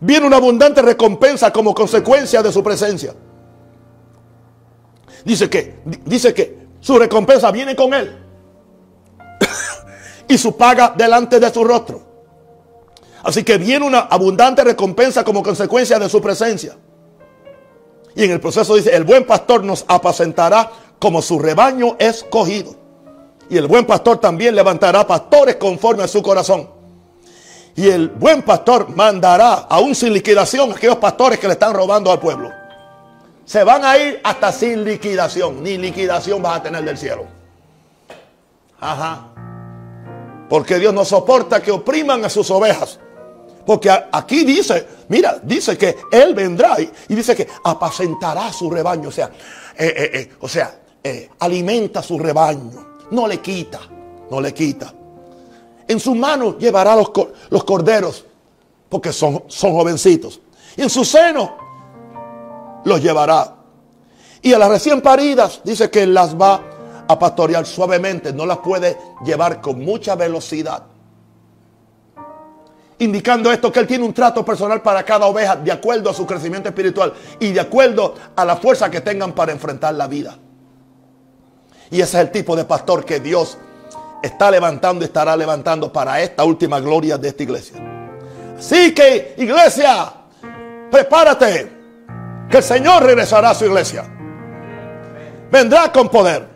[0.00, 3.14] Viene una abundante recompensa como consecuencia de su presencia.
[5.24, 8.16] Dice que, dice que su recompensa viene con él.
[10.28, 12.10] y su paga delante de su rostro.
[13.22, 16.76] Así que viene una abundante recompensa como consecuencia de su presencia.
[18.14, 22.74] Y en el proceso dice, el buen pastor nos apacentará como su rebaño escogido.
[23.48, 26.70] Y el buen pastor también levantará pastores conforme a su corazón.
[27.76, 32.10] Y el buen pastor mandará aún sin liquidación a aquellos pastores que le están robando
[32.10, 32.59] al pueblo.
[33.50, 35.60] Se van a ir hasta sin liquidación.
[35.60, 37.26] Ni liquidación vas a tener del cielo.
[38.78, 39.26] Ajá.
[40.48, 43.00] Porque Dios no soporta que opriman a sus ovejas.
[43.66, 49.08] Porque aquí dice, mira, dice que Él vendrá y, dice que apacentará su rebaño.
[49.08, 49.32] O sea,
[49.76, 50.82] eh, eh, eh, o sea,
[51.40, 52.98] alimenta su rebaño.
[53.10, 53.80] No le quita,
[54.30, 54.94] no le quita.
[55.88, 57.10] En su mano llevará los,
[57.48, 58.24] los corderos,
[58.88, 60.40] porque son, son jovencitos.
[60.76, 61.69] Y en su seno
[62.84, 63.56] los llevará.
[64.42, 66.62] Y a las recién paridas dice que las va
[67.06, 70.84] a pastorear suavemente, no las puede llevar con mucha velocidad.
[72.98, 76.26] Indicando esto que Él tiene un trato personal para cada oveja de acuerdo a su
[76.26, 80.36] crecimiento espiritual y de acuerdo a la fuerza que tengan para enfrentar la vida.
[81.90, 83.58] Y ese es el tipo de pastor que Dios
[84.22, 87.76] está levantando y estará levantando para esta última gloria de esta iglesia.
[88.58, 90.12] Así que, iglesia,
[90.90, 91.79] prepárate,
[92.50, 94.04] que el Señor regresará a su iglesia.
[95.50, 96.46] Vendrá con poder,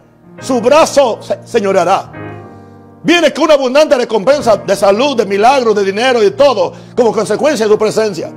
[0.40, 2.10] su brazo señoreará.
[3.02, 7.12] Viene con una abundante recompensa de salud, de milagros, de dinero y de todo, como
[7.12, 8.32] consecuencia de su presencia.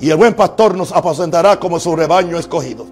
[0.00, 2.86] Y el buen pastor nos apacentará como su rebaño escogido.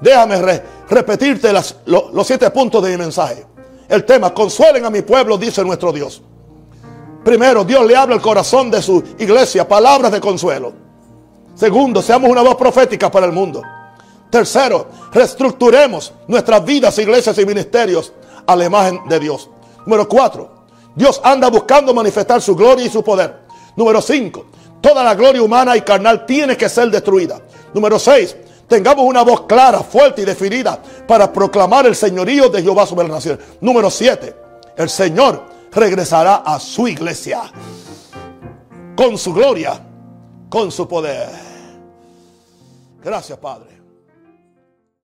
[0.00, 1.52] Déjame re- repetirte
[1.86, 3.46] lo- los siete puntos de mi mensaje.
[3.88, 6.22] El tema, consuelen a mi pueblo, dice nuestro Dios.
[7.24, 10.72] Primero, Dios le habla al corazón de su iglesia palabras de consuelo.
[11.54, 13.62] Segundo, seamos una voz profética para el mundo.
[14.30, 18.12] Tercero, reestructuremos nuestras vidas, iglesias y ministerios
[18.46, 19.50] a la imagen de Dios.
[19.84, 20.50] Número cuatro,
[20.94, 23.42] Dios anda buscando manifestar su gloria y su poder.
[23.76, 24.46] Número cinco,
[24.80, 27.40] toda la gloria humana y carnal tiene que ser destruida.
[27.74, 28.34] Número seis,
[28.66, 33.16] tengamos una voz clara, fuerte y definida para proclamar el señorío de Jehová sobre las
[33.16, 33.44] naciones.
[33.60, 34.34] Número siete,
[34.76, 37.42] el Señor regresará a su iglesia
[38.96, 39.80] con su gloria,
[40.52, 41.30] con su poder.
[43.02, 43.81] Gracias, Padre.